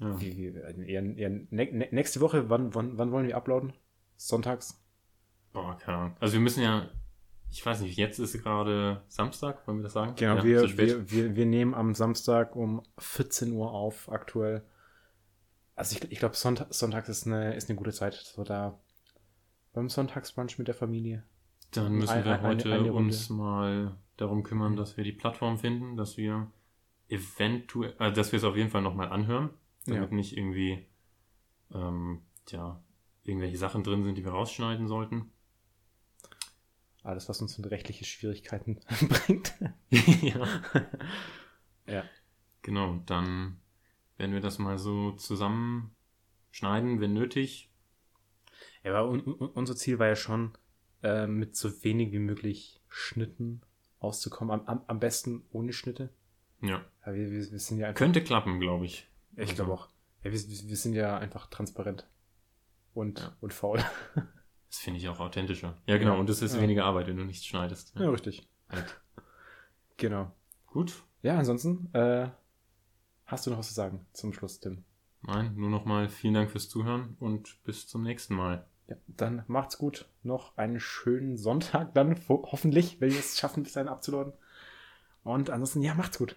[0.01, 0.20] Ja.
[0.20, 0.47] wie, wie,
[0.91, 3.72] eher, eher ne, ne, nächste Woche, wann, wann, wann wollen wir uploaden?
[4.16, 4.81] Sonntags?
[5.53, 6.16] Boah, keine Ahnung.
[6.20, 6.89] Also wir müssen ja,
[7.51, 10.14] ich weiß nicht, jetzt ist gerade Samstag, wollen wir das sagen?
[10.16, 14.64] Genau, ja, wir, wir, wir, wir nehmen am Samstag um 14 Uhr auf, aktuell.
[15.77, 18.14] Also ich, ich glaube, Sonntag, Sonntags ist eine, ist eine gute Zeit.
[18.14, 18.81] So da
[19.72, 21.25] beim Sonntagsbrunch mit der Familie.
[21.75, 25.59] Dann müssen Ein- wir heute eine- eine uns mal darum kümmern, dass wir die Plattform
[25.59, 26.51] finden, dass wir
[27.09, 29.51] eventuell, äh, dass wir es auf jeden Fall nochmal anhören,
[29.87, 30.16] damit Ja.
[30.16, 30.87] nicht irgendwie,
[31.72, 32.81] ähm, ja,
[33.25, 35.31] irgendwelche Sachen drin sind, die wir rausschneiden sollten.
[37.03, 39.55] Alles, was uns in rechtliche Schwierigkeiten bringt.
[40.22, 40.47] ja.
[41.87, 42.05] Ja.
[42.62, 43.59] Genau, dann
[44.16, 47.70] werden wir das mal so zusammenschneiden, wenn nötig.
[48.83, 50.53] Ja, aber un, un, unser Ziel war ja schon,
[51.05, 53.61] äh, mit so wenig wie möglich Schnitten
[54.00, 54.61] auszukommen.
[54.61, 56.11] Am, am, am besten ohne Schnitte.
[56.61, 56.84] Ja.
[57.07, 57.98] Ja, wir, wir, wir sind ja einfach.
[57.98, 59.09] Könnte klappen, glaube ich.
[59.36, 59.88] ich Also, glaube auch.
[60.22, 62.09] Ja, wir, wir sind ja einfach transparent.
[62.94, 63.36] Und, Ja.
[63.40, 63.80] und faul.
[64.70, 65.76] Das finde ich auch authentischer.
[65.86, 66.18] Ja, genau.
[66.18, 66.61] Und es ist Ja.
[66.61, 67.94] weniger Arbeit, wenn du nichts schneidest.
[67.96, 68.48] Ja, richtig.
[68.68, 69.00] Halt.
[69.98, 70.32] Genau.
[70.66, 71.00] Gut.
[71.22, 72.28] Ja, ansonsten, äh,
[73.24, 74.82] hast du noch was zu sagen zum Schluss, Tim?
[75.22, 78.66] Nein, nur nochmal vielen Dank fürs Zuhören und bis zum nächsten Mal.
[78.89, 80.07] Ja, dann macht's gut.
[80.22, 84.32] Noch einen schönen Sonntag dann, ho hoffentlich, wenn wir es schaffen, bis dahin abzuladen.
[85.22, 86.37] Und ansonsten, ja, macht's gut.